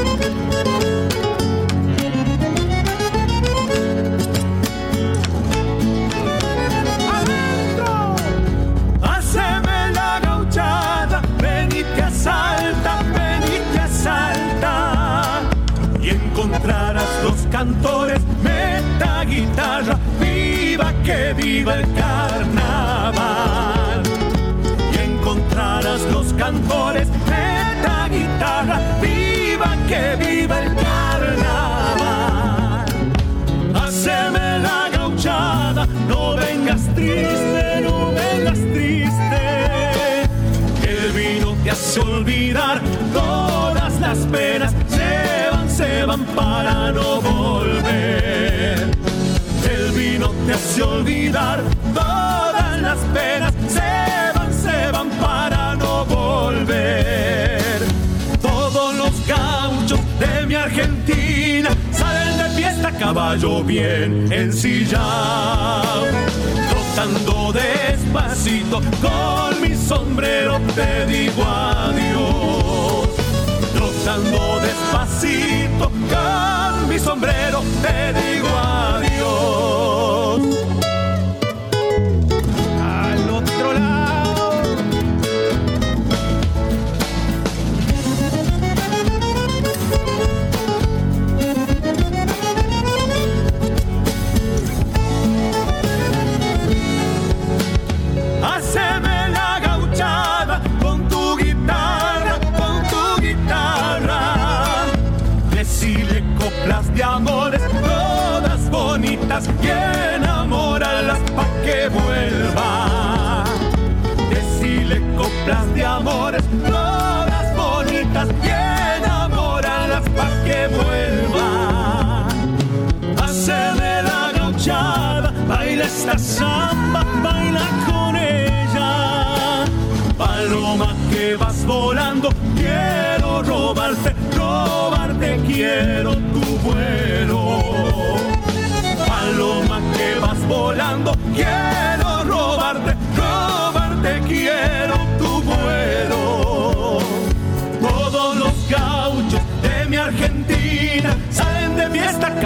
cantores, 17.52 18.22
meta 18.42 19.24
guitarra, 19.26 20.00
viva 20.20 20.92
que 21.04 21.34
viva 21.34 21.76
el 21.76 21.94
carnaval. 21.94 23.22
Y 24.94 24.98
encontrarás 24.98 26.02
los 26.14 26.34
cantores, 26.34 27.08
meta 27.30 28.08
guitarra, 28.10 28.80
viva 29.02 29.76
que 29.88 30.16
viva 30.16 30.60
el 30.64 30.76
carnaval. 30.76 31.26
Haceme 33.76 34.60
la 34.60 34.90
gauchada, 34.92 35.86
no 36.08 36.36
vengas 36.38 36.82
triste, 36.96 37.82
no 37.84 38.12
vengas 38.12 38.60
triste. 38.74 39.42
El 40.84 41.12
vino 41.12 41.56
te 41.64 41.72
hace 41.72 42.00
olvidar 42.00 42.82
todas 43.14 44.00
las 44.00 44.18
penas 44.28 44.74
se 46.02 46.08
van 46.08 46.26
para 46.36 46.92
no 46.92 47.22
volver. 47.22 48.76
El 49.72 49.92
vino 49.92 50.32
te 50.48 50.54
hace 50.54 50.82
olvidar 50.82 51.62
todas 51.94 52.82
las 52.82 52.98
penas, 53.14 53.54
se 53.68 53.92
van, 54.36 54.52
se 54.52 54.92
van 54.92 55.10
para 55.26 55.76
no 55.76 56.06
volver. 56.06 57.82
Todos 58.42 58.96
los 58.96 59.28
gauchos 59.28 60.00
de 60.20 60.48
mi 60.48 60.56
Argentina 60.56 61.70
salen 61.92 62.38
de 62.40 62.50
fiesta 62.56 62.92
caballo 62.98 63.64
bien 63.64 64.28
ensillado. 64.32 66.08
Trotando 66.72 67.54
despacito 67.54 68.82
con 69.06 69.62
mi 69.62 69.76
sombrero 69.76 70.60
te 70.76 71.06
digo 71.06 71.44
adiós 71.46 72.11
Despacito. 74.20 75.90
Con 76.10 76.88
mi 76.90 77.00
sombrero 77.00 77.64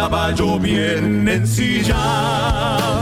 caballo 0.10 0.60
bien 0.60 1.28
ensillado, 1.28 3.02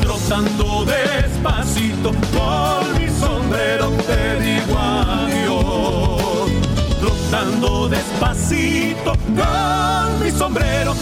trotando 0.00 0.86
despacito 0.86 2.12
con 2.32 2.98
mi 2.98 3.10
sombrero 3.10 3.90
te 4.06 4.40
digo 4.40 4.78
adiós, 4.78 6.50
trotando 6.98 7.88
despacito 7.88 9.12
con 9.36 10.24
mi 10.24 10.30
sombrero 10.30 10.94